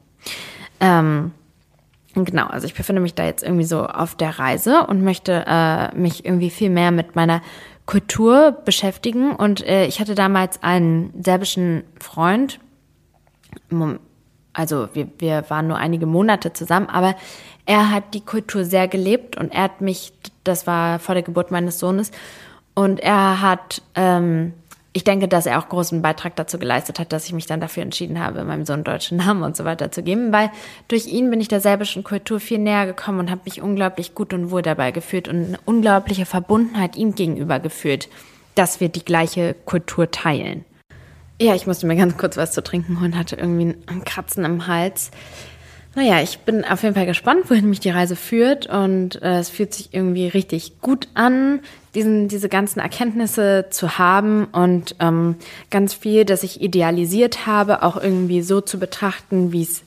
[0.79, 1.31] ähm,
[2.13, 5.95] genau, also ich befinde mich da jetzt irgendwie so auf der Reise und möchte äh,
[5.95, 7.41] mich irgendwie viel mehr mit meiner
[7.85, 9.31] Kultur beschäftigen.
[9.35, 12.59] Und äh, ich hatte damals einen serbischen Freund.
[14.53, 17.15] Also wir, wir waren nur einige Monate zusammen, aber
[17.65, 20.13] er hat die Kultur sehr gelebt und er hat mich,
[20.43, 22.11] das war vor der Geburt meines Sohnes,
[22.75, 24.53] und er hat ähm,
[24.95, 27.84] ich denke, dass er auch großen Beitrag dazu geleistet hat, dass ich mich dann dafür
[27.84, 30.49] entschieden habe, meinem Sohn deutschen Namen und so weiter zu geben, weil
[30.88, 34.34] durch ihn bin ich der serbischen Kultur viel näher gekommen und habe mich unglaublich gut
[34.34, 38.08] und wohl dabei gefühlt und eine unglaubliche Verbundenheit ihm gegenüber gefühlt,
[38.55, 40.63] dass wir die gleiche Kultur teilen.
[41.41, 44.65] Ja, ich musste mir ganz kurz was zu trinken holen, hatte irgendwie ein Kratzen im
[44.65, 45.12] Hals.
[45.95, 48.67] Naja, ich bin auf jeden Fall gespannt, wohin mich die Reise führt.
[48.67, 51.62] Und äh, es fühlt sich irgendwie richtig gut an,
[51.95, 54.43] diesen, diese ganzen Erkenntnisse zu haben.
[54.51, 55.36] Und ähm,
[55.71, 59.84] ganz viel, das ich idealisiert habe, auch irgendwie so zu betrachten, wie es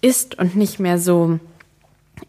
[0.00, 1.38] ist und nicht mehr so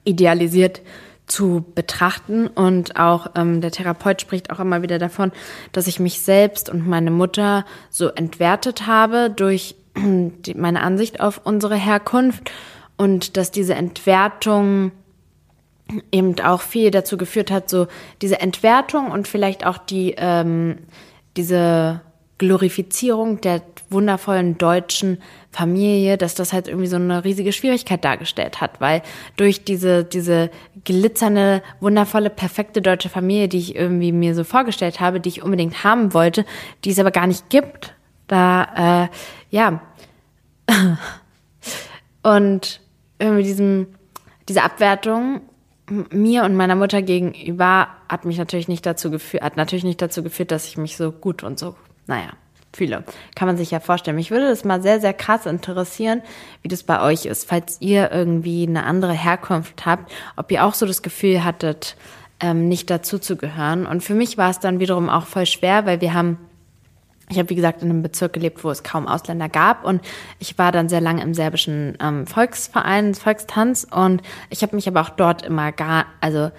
[0.04, 0.82] idealisiert
[1.26, 2.46] zu betrachten.
[2.46, 5.32] Und auch ähm, der Therapeut spricht auch immer wieder davon,
[5.72, 11.42] dass ich mich selbst und meine Mutter so entwertet habe durch die, meine Ansicht auf
[11.44, 12.52] unsere Herkunft
[12.98, 14.92] und dass diese Entwertung
[16.12, 17.88] eben auch viel dazu geführt hat, so
[18.22, 20.78] diese Entwertung und vielleicht auch die ähm,
[21.36, 22.02] diese
[22.38, 25.20] Glorifizierung der wundervollen deutschen
[25.52, 29.02] Familie, dass das halt irgendwie so eine riesige Schwierigkeit dargestellt hat, weil
[29.38, 30.50] durch diese, diese
[30.84, 35.84] glitzernde, wundervolle, perfekte deutsche Familie, die ich irgendwie mir so vorgestellt habe, die ich unbedingt
[35.84, 36.44] haben wollte,
[36.84, 37.94] die es aber gar nicht gibt,
[38.28, 39.08] da, äh,
[39.50, 39.82] ja.
[42.24, 42.82] Und
[43.20, 43.88] irgendwie diesem,
[44.48, 45.42] diese Abwertung
[45.90, 50.24] mir und meiner Mutter gegenüber hat mich natürlich nicht dazu geführt, hat natürlich nicht dazu
[50.24, 51.76] geführt, dass ich mich so gut und so,
[52.08, 52.30] naja,
[52.76, 53.04] fühle.
[53.36, 54.16] Kann man sich ja vorstellen.
[54.16, 56.22] Mich würde das mal sehr, sehr krass interessieren,
[56.62, 60.74] wie das bei euch ist, falls ihr irgendwie eine andere Herkunft habt, ob ihr auch
[60.74, 61.96] so das Gefühl hattet,
[62.40, 63.86] ähm, nicht dazu zu gehören.
[63.86, 66.38] Und für mich war es dann wiederum auch voll schwer, weil wir haben
[67.30, 69.86] ich habe, wie gesagt, in einem Bezirk gelebt, wo es kaum Ausländer gab.
[69.86, 70.02] Und
[70.40, 73.88] ich war dann sehr lange im serbischen ähm, Volksverein, Volkstanz.
[73.90, 76.52] Und ich habe mich aber auch dort immer gar, also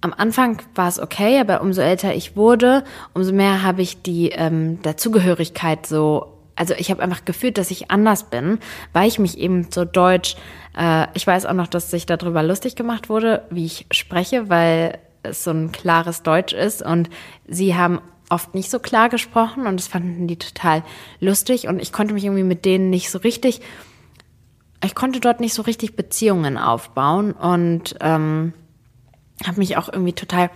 [0.00, 4.30] am Anfang war es okay, aber umso älter ich wurde, umso mehr habe ich die
[4.30, 8.58] ähm, Dazugehörigkeit so, also ich habe einfach gefühlt, dass ich anders bin,
[8.92, 10.36] weil ich mich eben so deutsch,
[10.78, 14.98] äh, ich weiß auch noch, dass sich darüber lustig gemacht wurde, wie ich spreche, weil
[15.22, 16.82] es so ein klares Deutsch ist.
[16.82, 17.10] Und
[17.46, 20.82] sie haben oft nicht so klar gesprochen und das fanden die total
[21.20, 23.60] lustig und ich konnte mich irgendwie mit denen nicht so richtig,
[24.84, 28.52] ich konnte dort nicht so richtig Beziehungen aufbauen und ähm,
[29.46, 30.50] habe mich auch irgendwie total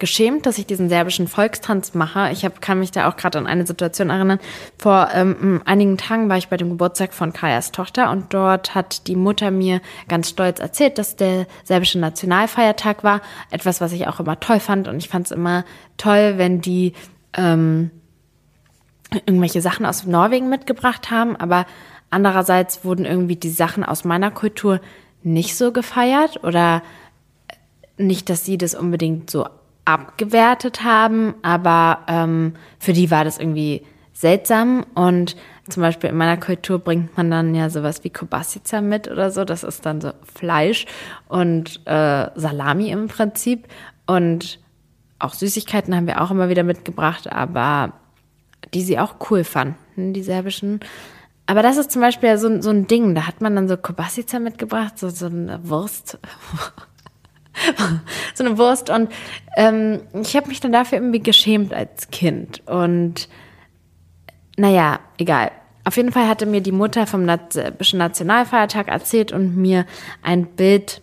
[0.00, 2.30] geschämt, dass ich diesen serbischen Volkstanz mache.
[2.32, 4.40] Ich hab, kann mich da auch gerade an eine Situation erinnern.
[4.78, 9.06] Vor ähm, einigen Tagen war ich bei dem Geburtstag von Kajas Tochter und dort hat
[9.06, 13.20] die Mutter mir ganz stolz erzählt, dass der serbische Nationalfeiertag war.
[13.50, 15.64] Etwas, was ich auch immer toll fand und ich fand es immer
[15.96, 16.94] toll, wenn die
[17.34, 17.90] ähm,
[19.12, 21.66] irgendwelche Sachen aus Norwegen mitgebracht haben, aber
[22.10, 24.80] andererseits wurden irgendwie die Sachen aus meiner Kultur
[25.22, 26.82] nicht so gefeiert oder
[27.96, 29.46] nicht, dass sie das unbedingt so
[29.84, 35.36] abgewertet haben, aber ähm, für die war das irgendwie seltsam und
[35.70, 39.44] zum Beispiel in meiner Kultur bringt man dann ja sowas wie Kobasica mit oder so.
[39.44, 40.86] Das ist dann so Fleisch
[41.28, 43.68] und äh, Salami im Prinzip.
[44.06, 44.58] Und
[45.18, 47.92] auch Süßigkeiten haben wir auch immer wieder mitgebracht, aber
[48.74, 50.80] die sie auch cool fanden, die serbischen.
[51.46, 54.38] Aber das ist zum Beispiel so, so ein Ding, da hat man dann so Kobasica
[54.38, 56.18] mitgebracht, so, so eine Wurst.
[58.34, 58.90] so eine Wurst.
[58.90, 59.10] Und
[59.56, 62.66] ähm, ich habe mich dann dafür irgendwie geschämt als Kind.
[62.66, 63.28] Und
[64.56, 65.52] naja, egal.
[65.84, 69.86] Auf jeden Fall hatte mir die Mutter vom Nationalfeiertag erzählt und mir
[70.22, 71.00] ein Bild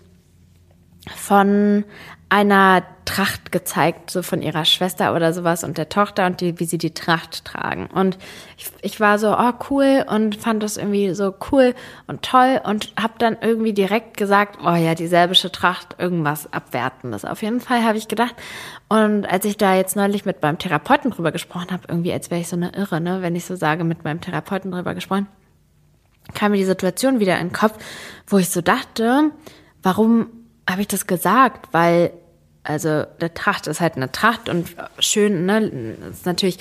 [1.15, 1.83] von
[2.29, 6.65] einer Tracht gezeigt, so von ihrer Schwester oder sowas und der Tochter und die, wie
[6.65, 7.87] sie die Tracht tragen.
[7.87, 8.17] Und
[8.57, 11.73] ich, ich war so, oh cool und fand das irgendwie so cool
[12.07, 17.23] und toll und habe dann irgendwie direkt gesagt, oh ja, die serbische Tracht, irgendwas Abwertendes.
[17.23, 18.35] Auf jeden Fall habe ich gedacht.
[18.89, 22.41] Und als ich da jetzt neulich mit meinem Therapeuten drüber gesprochen habe, irgendwie als wäre
[22.41, 25.27] ich so eine Irre, ne, wenn ich so sage, mit meinem Therapeuten drüber gesprochen,
[26.33, 27.77] kam mir die Situation wieder in den Kopf,
[28.27, 29.31] wo ich so dachte,
[29.81, 30.27] warum
[30.69, 31.69] habe ich das gesagt?
[31.71, 32.11] Weil,
[32.63, 35.67] also der Tracht ist halt eine Tracht und schön, ne,
[36.11, 36.59] ist natürlich,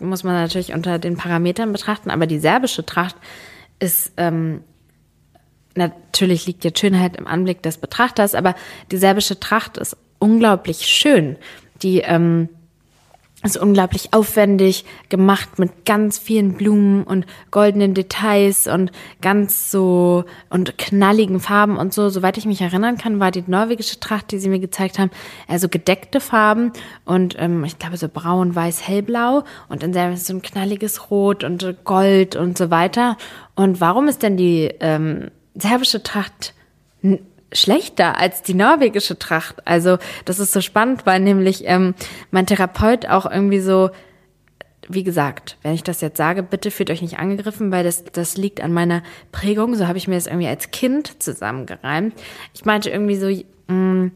[0.00, 3.16] muss man natürlich unter den Parametern betrachten, aber die serbische Tracht
[3.78, 4.62] ist, ähm,
[5.74, 8.54] natürlich liegt jetzt Schönheit im Anblick des Betrachters, aber
[8.90, 11.36] die serbische Tracht ist unglaublich schön.
[11.82, 12.48] Die, ähm,
[13.46, 18.92] ist unglaublich aufwendig gemacht mit ganz vielen Blumen und goldenen Details und
[19.22, 22.08] ganz so und knalligen Farben und so.
[22.08, 25.10] Soweit ich mich erinnern kann, war die norwegische Tracht, die sie mir gezeigt haben,
[25.48, 26.72] eher so gedeckte Farben
[27.04, 31.44] und ähm, ich glaube so braun, weiß, hellblau und in der so ein knalliges Rot
[31.44, 33.16] und Gold und so weiter.
[33.54, 36.54] Und warum ist denn die ähm, serbische Tracht
[37.56, 39.56] schlechter als die norwegische Tracht.
[39.66, 41.94] Also das ist so spannend, weil nämlich ähm,
[42.30, 43.90] mein Therapeut auch irgendwie so,
[44.88, 48.36] wie gesagt, wenn ich das jetzt sage, bitte fühlt euch nicht angegriffen, weil das, das
[48.36, 49.02] liegt an meiner
[49.32, 49.74] Prägung.
[49.74, 52.14] So habe ich mir das irgendwie als Kind zusammengereimt.
[52.54, 54.12] Ich meinte irgendwie so, mh, mm,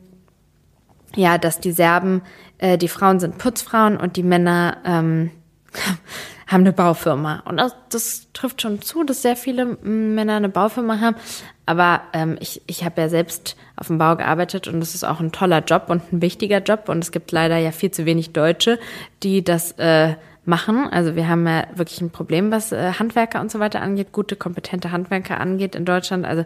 [1.16, 2.22] ja, dass die Serben,
[2.58, 5.30] äh, die Frauen sind Putzfrauen und die Männer ähm,
[6.50, 7.42] haben eine Baufirma.
[7.44, 11.16] Und das, das trifft schon zu, dass sehr viele Männer eine Baufirma haben.
[11.64, 15.20] Aber ähm, ich, ich habe ja selbst auf dem Bau gearbeitet und das ist auch
[15.20, 16.88] ein toller Job und ein wichtiger Job.
[16.88, 18.80] Und es gibt leider ja viel zu wenig Deutsche,
[19.22, 20.88] die das äh, machen.
[20.90, 24.34] Also wir haben ja wirklich ein Problem, was äh, Handwerker und so weiter angeht, gute,
[24.34, 26.26] kompetente Handwerker angeht in Deutschland.
[26.26, 26.44] Also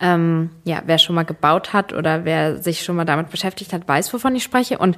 [0.00, 3.86] ähm, ja, wer schon mal gebaut hat oder wer sich schon mal damit beschäftigt hat,
[3.86, 4.78] weiß, wovon ich spreche.
[4.78, 4.96] Und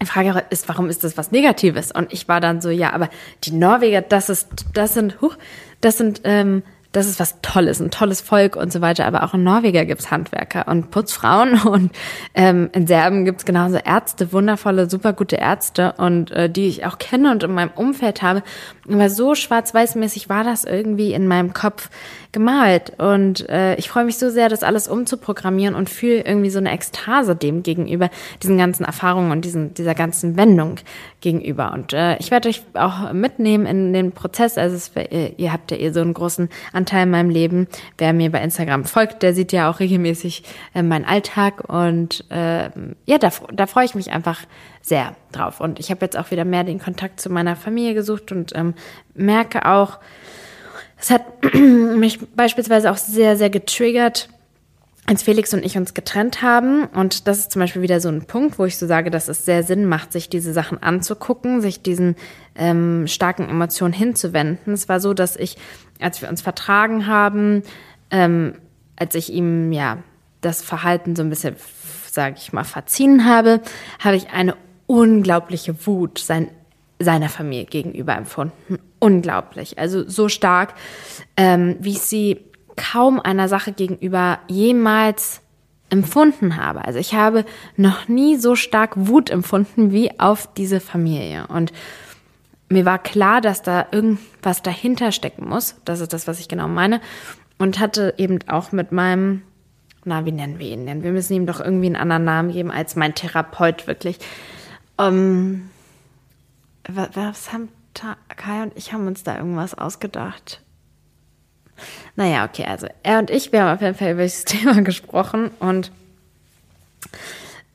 [0.00, 1.92] die Frage ist, warum ist das was Negatives?
[1.92, 3.08] Und ich war dann so, ja, aber
[3.44, 5.36] die Norweger, das ist, das sind, huch,
[5.80, 9.04] das sind, ähm, das ist was Tolles, ein tolles Volk und so weiter.
[9.06, 11.92] Aber auch in Norweger gibt's Handwerker und Putzfrauen und
[12.34, 16.98] ähm, in Serben gibt's genauso Ärzte, wundervolle, super gute Ärzte und äh, die ich auch
[16.98, 18.42] kenne und in meinem Umfeld habe.
[18.90, 21.90] Aber so schwarz-weiß-mäßig war das irgendwie in meinem Kopf
[22.32, 22.92] gemalt.
[22.98, 26.70] Und äh, ich freue mich so sehr, das alles umzuprogrammieren und fühle irgendwie so eine
[26.72, 28.10] Ekstase dem gegenüber,
[28.42, 30.76] diesen ganzen Erfahrungen und diesen, dieser ganzen Wendung
[31.20, 31.72] gegenüber.
[31.72, 34.58] Und äh, ich werde euch auch mitnehmen in den Prozess.
[34.58, 34.92] Also es,
[35.36, 37.66] ihr, habt ja eh so einen großen Anteil in meinem Leben.
[37.96, 40.42] Wer mir bei Instagram folgt, der sieht ja auch regelmäßig
[40.74, 41.64] äh, meinen Alltag.
[41.68, 42.70] Und äh,
[43.06, 44.40] ja, da, da freue ich mich einfach
[44.82, 45.60] sehr drauf.
[45.60, 48.74] Und ich habe jetzt auch wieder mehr den Kontakt zu meiner Familie gesucht und ähm,
[49.14, 49.98] merke auch,
[51.00, 51.24] es hat
[51.54, 54.28] mich beispielsweise auch sehr, sehr getriggert,
[55.08, 56.84] als Felix und ich uns getrennt haben.
[56.84, 59.46] Und das ist zum Beispiel wieder so ein Punkt, wo ich so sage, dass es
[59.46, 62.14] sehr Sinn macht, sich diese Sachen anzugucken, sich diesen
[62.54, 64.74] ähm, starken Emotionen hinzuwenden.
[64.74, 65.56] Es war so, dass ich,
[65.98, 67.62] als wir uns vertragen haben,
[68.10, 68.56] ähm,
[68.96, 69.98] als ich ihm ja
[70.42, 71.56] das Verhalten so ein bisschen,
[72.10, 73.62] sage ich mal, verziehen habe,
[74.00, 76.48] habe ich eine unglaubliche Wut sein,
[76.98, 78.78] seiner Familie gegenüber empfunden.
[78.98, 79.78] Unglaublich.
[79.78, 80.74] Also so stark,
[81.36, 82.40] ähm, wie ich sie
[82.76, 85.40] kaum einer Sache gegenüber jemals
[85.90, 86.84] empfunden habe.
[86.84, 87.44] Also ich habe
[87.76, 91.46] noch nie so stark Wut empfunden wie auf diese Familie.
[91.48, 91.72] Und
[92.68, 95.76] mir war klar, dass da irgendwas dahinter stecken muss.
[95.84, 97.00] Das ist das, was ich genau meine.
[97.58, 99.42] Und hatte eben auch mit meinem,
[100.04, 101.02] na, wie nennen wir ihn denn?
[101.02, 104.18] Wir müssen ihm doch irgendwie einen anderen Namen geben als mein Therapeut wirklich.
[104.98, 105.70] Ähm,
[106.88, 107.68] was haben
[108.36, 110.62] Kai und ich haben uns da irgendwas ausgedacht?
[112.16, 115.50] Naja, okay, also er und ich, wir haben auf jeden Fall über dieses Thema gesprochen
[115.60, 115.92] und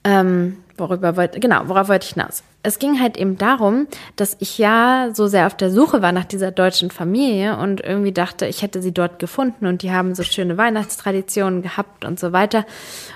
[0.04, 2.44] ähm, worüber wollte, genau, worauf wollte ich hinaus?
[2.62, 6.26] Es ging halt eben darum, dass ich ja so sehr auf der Suche war nach
[6.26, 10.24] dieser deutschen Familie und irgendwie dachte, ich hätte sie dort gefunden und die haben so
[10.24, 12.66] schöne Weihnachtstraditionen gehabt und so weiter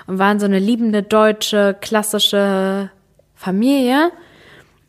[0.06, 2.90] und waren so eine liebende deutsche, klassische
[3.34, 4.10] Familie.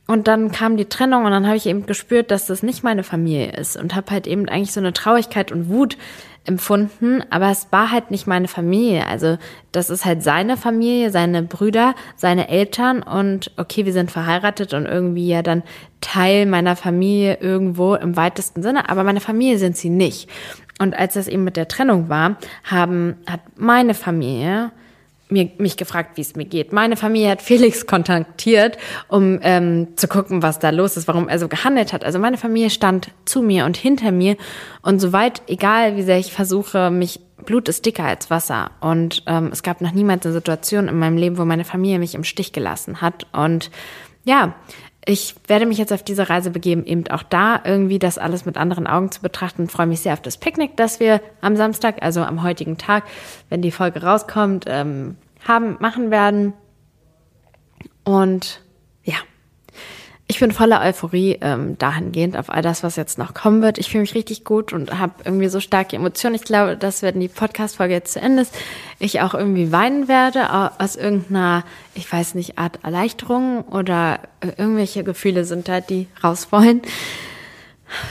[0.10, 3.04] Und dann kam die Trennung und dann habe ich eben gespürt, dass das nicht meine
[3.04, 5.98] Familie ist und habe halt eben eigentlich so eine Traurigkeit und Wut
[6.46, 9.06] empfunden, aber es war halt nicht meine Familie.
[9.06, 9.38] Also
[9.72, 14.88] das ist halt seine Familie, seine Brüder, seine Eltern und okay, wir sind verheiratet und
[14.88, 15.62] irgendwie ja dann
[16.02, 20.28] Teil meiner Familie irgendwo im weitesten Sinne, aber meine Familie sind sie nicht.
[20.80, 24.72] Und als das eben mit der Trennung war, haben, hat meine Familie
[25.30, 26.74] mir, mich gefragt, wie es mir geht.
[26.74, 28.78] Meine Familie hat Felix kontaktiert,
[29.08, 32.04] um ähm, zu gucken, was da los ist, warum er so gehandelt hat.
[32.04, 34.38] Also meine Familie stand zu mir und hinter mir
[34.82, 39.50] und soweit, egal wie sehr ich versuche, mich Blut ist dicker als Wasser und ähm,
[39.52, 42.52] es gab noch niemals eine Situation in meinem Leben, wo meine Familie mich im Stich
[42.52, 43.28] gelassen hat.
[43.32, 43.72] Und
[44.26, 44.56] ja,
[45.06, 48.58] ich werde mich jetzt auf diese Reise begeben, eben auch da irgendwie das alles mit
[48.58, 52.02] anderen Augen zu betrachten und freue mich sehr auf das Picknick, das wir am Samstag,
[52.02, 53.04] also am heutigen Tag,
[53.50, 55.16] wenn die Folge rauskommt, ähm,
[55.48, 56.54] haben, machen werden.
[58.04, 58.62] Und
[60.32, 63.80] ich bin voller Euphorie ähm, dahingehend auf all das, was jetzt noch kommen wird.
[63.80, 66.36] Ich fühle mich richtig gut und habe irgendwie so starke Emotionen.
[66.36, 68.54] Ich glaube, dass wenn die Podcast-Folge jetzt zu Ende ist,
[69.00, 71.64] ich auch irgendwie weinen werde aus irgendeiner,
[71.96, 76.84] ich weiß nicht, Art Erleichterung oder äh, irgendwelche Gefühle sind da, die raus wollen.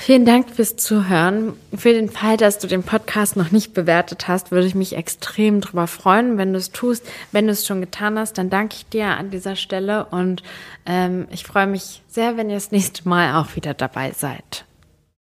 [0.01, 1.55] Vielen Dank fürs Zuhören.
[1.77, 5.61] Für den Fall, dass du den Podcast noch nicht bewertet hast, würde ich mich extrem
[5.61, 7.07] darüber freuen, wenn du es tust.
[7.31, 10.43] Wenn du es schon getan hast, dann danke ich dir an dieser Stelle und
[10.85, 14.65] ähm, ich freue mich sehr, wenn ihr das nächste Mal auch wieder dabei seid.